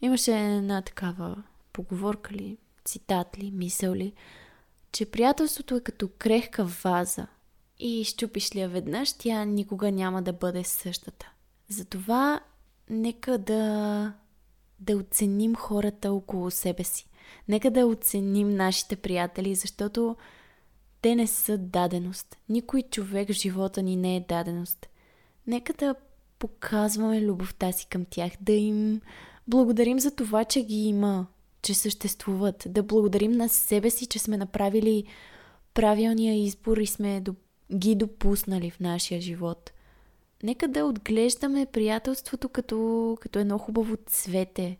имаше 0.00 0.38
една 0.38 0.82
такава 0.82 1.42
поговорка 1.72 2.34
ли, 2.34 2.58
цитат 2.84 3.38
ли, 3.38 3.50
мисъл 3.50 3.94
ли, 3.94 4.12
че 4.92 5.10
приятелството 5.10 5.76
е 5.76 5.80
като 5.80 6.08
крехка 6.18 6.64
ваза 6.64 7.26
и 7.80 8.04
щупиш 8.04 8.54
ли 8.54 8.60
я 8.60 8.68
веднъж, 8.68 9.12
тя 9.12 9.44
никога 9.44 9.92
няма 9.92 10.22
да 10.22 10.32
бъде 10.32 10.64
същата. 10.64 11.32
Затова 11.68 12.40
нека 12.90 13.38
да, 13.38 14.12
да 14.80 14.96
оценим 14.96 15.54
хората 15.54 16.12
около 16.12 16.50
себе 16.50 16.84
си. 16.84 17.06
Нека 17.48 17.70
да 17.70 17.86
оценим 17.86 18.50
нашите 18.50 18.96
приятели, 18.96 19.54
защото 19.54 20.16
те 21.02 21.14
не 21.14 21.26
са 21.26 21.58
даденост. 21.58 22.36
Никой 22.48 22.82
човек 22.82 23.28
в 23.28 23.32
живота 23.32 23.82
ни 23.82 23.96
не 23.96 24.16
е 24.16 24.26
даденост. 24.28 24.88
Нека 25.46 25.72
да 25.72 25.94
показваме 26.38 27.22
любовта 27.22 27.72
си 27.72 27.86
към 27.86 28.04
тях, 28.10 28.32
да 28.40 28.52
им 28.52 29.00
благодарим 29.48 30.00
за 30.00 30.10
това, 30.10 30.44
че 30.44 30.62
ги 30.62 30.76
има, 30.76 31.26
че 31.62 31.74
съществуват, 31.74 32.64
да 32.68 32.82
благодарим 32.82 33.32
на 33.32 33.48
себе 33.48 33.90
си, 33.90 34.06
че 34.06 34.18
сме 34.18 34.36
направили 34.36 35.04
правилния 35.74 36.44
избор 36.44 36.76
и 36.76 36.86
сме 36.86 37.20
ги 37.74 37.94
допуснали 37.94 38.70
в 38.70 38.80
нашия 38.80 39.20
живот. 39.20 39.72
Нека 40.42 40.68
да 40.68 40.84
отглеждаме 40.84 41.66
приятелството 41.66 42.48
като, 42.48 43.18
като 43.20 43.38
едно 43.38 43.58
хубаво 43.58 43.96
цвете, 44.06 44.78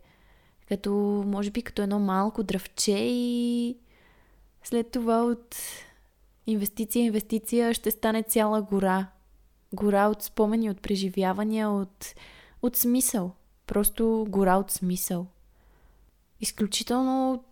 като, 0.67 0.91
може 1.27 1.51
би, 1.51 1.61
като 1.61 1.81
едно 1.81 1.99
малко 1.99 2.43
дръвче 2.43 2.97
и 2.99 3.77
след 4.63 4.91
това 4.91 5.23
от 5.23 5.55
инвестиция, 6.47 7.05
инвестиция 7.05 7.73
ще 7.73 7.91
стане 7.91 8.23
цяла 8.23 8.61
гора, 8.61 9.07
гора 9.73 10.07
от 10.07 10.23
спомени, 10.23 10.69
от 10.69 10.81
преживявания, 10.81 11.69
от, 11.69 12.05
от 12.61 12.75
смисъл. 12.75 13.31
Просто 13.67 14.25
гора 14.29 14.57
от 14.57 14.71
смисъл. 14.71 15.27
Изключително 16.39 17.43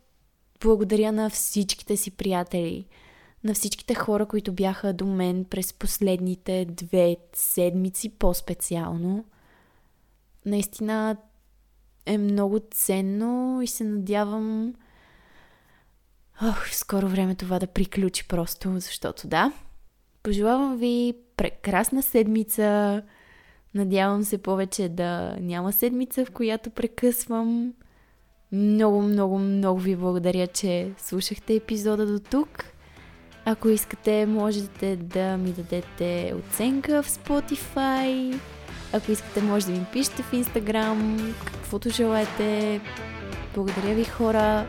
благодаря 0.62 1.12
на 1.12 1.30
всичките 1.30 1.98
си 1.98 2.12
приятели, 2.12 2.88
на 3.44 3.54
всичките 3.54 3.96
хора, 3.96 4.26
които 4.26 4.52
бяха 4.54 4.94
до 4.94 5.06
мен 5.06 5.46
през 5.46 5.74
последните 5.74 6.66
две 6.66 7.18
седмици 7.34 8.10
по-специално. 8.10 9.26
Наистина 10.46 11.18
е 12.06 12.18
много 12.18 12.60
ценно 12.72 13.62
и 13.62 13.68
се 13.68 13.84
надявам 13.84 14.74
Ох, 16.44 16.70
скоро 16.70 17.08
време 17.08 17.36
това 17.36 17.60
да 17.60 17.68
приключи 17.68 18.28
просто, 18.28 18.74
защото 18.74 19.28
да. 19.28 19.52
Пожелавам 20.24 20.78
ви 20.78 21.14
прекрасна 21.38 22.04
седмица. 22.04 23.02
Надявам 23.74 24.24
се 24.24 24.38
повече 24.38 24.90
да 24.90 25.38
няма 25.40 25.74
седмица, 25.74 26.26
в 26.26 26.32
която 26.32 26.70
прекъсвам. 26.70 27.74
Много, 28.52 29.02
много, 29.02 29.40
много 29.40 29.80
ви 29.80 29.96
благодаря, 29.96 30.48
че 30.48 30.92
слушахте 30.98 31.56
епизода 31.56 32.06
до 32.06 32.20
тук. 32.20 32.66
Ако 33.50 33.70
искате, 33.70 34.26
можете 34.26 34.96
да 34.96 35.38
ми 35.38 35.52
дадете 35.52 36.34
оценка 36.40 37.04
в 37.04 37.10
Spotify. 37.10 38.40
Ако 38.94 39.12
искате, 39.12 39.42
може 39.42 39.66
да 39.66 39.72
ми 39.72 39.86
пишете 39.94 40.24
в 40.24 40.32
Instagram, 40.32 41.20
каквото 41.46 41.90
желаете. 41.90 42.82
Благодаря 43.56 43.96
ви, 43.96 44.04
хора, 44.04 44.66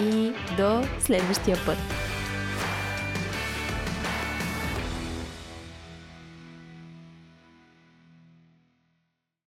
и 0.00 0.32
до 0.56 0.82
следващия 1.00 1.58
път. 1.66 1.78